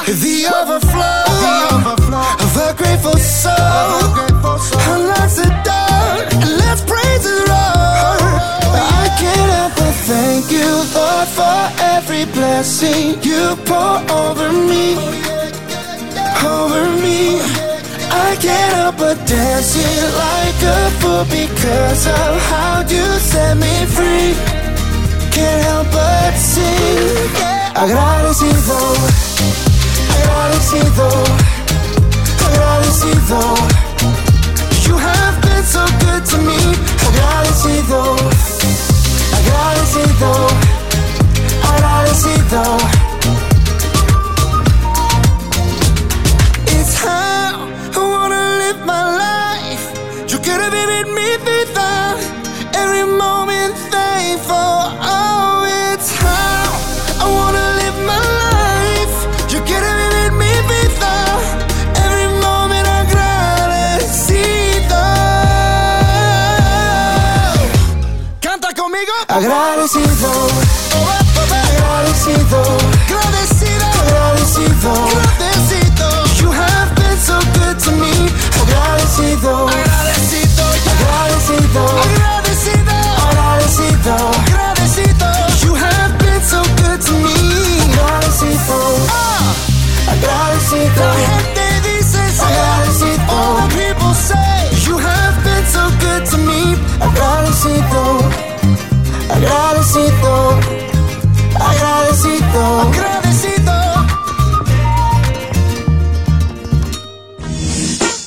[0.07, 1.25] The overflow
[2.45, 3.53] of a grateful soul.
[4.93, 6.09] Unlocks the door
[6.43, 8.23] and let's praise the Lord.
[9.01, 11.59] I can't help but thank you, Lord, for
[11.95, 15.23] every blessing you pour over me
[16.45, 17.41] over me.
[18.11, 24.62] I can't help but dancing like a fool because of how you set me free.
[25.43, 27.35] Can't help but sing.
[27.75, 28.79] Agradecido,
[30.15, 31.09] agradecido,
[32.47, 33.41] agradecido.
[34.87, 36.61] You have been so good to me.
[37.09, 38.01] Agradecido,
[39.39, 40.31] agradecido,
[41.75, 43.12] agradecido.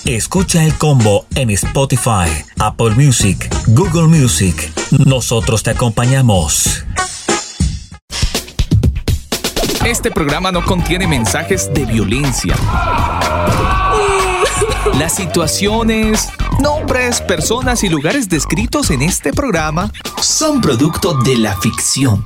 [0.05, 2.29] Escucha el combo en Spotify,
[2.59, 4.71] Apple Music, Google Music.
[5.05, 6.85] Nosotros te acompañamos.
[9.85, 12.55] Este programa no contiene mensajes de violencia.
[14.93, 14.99] Mm.
[14.99, 16.29] Las situaciones,
[16.59, 19.91] nombres, personas y lugares descritos en este programa
[20.21, 22.25] son producto de la ficción.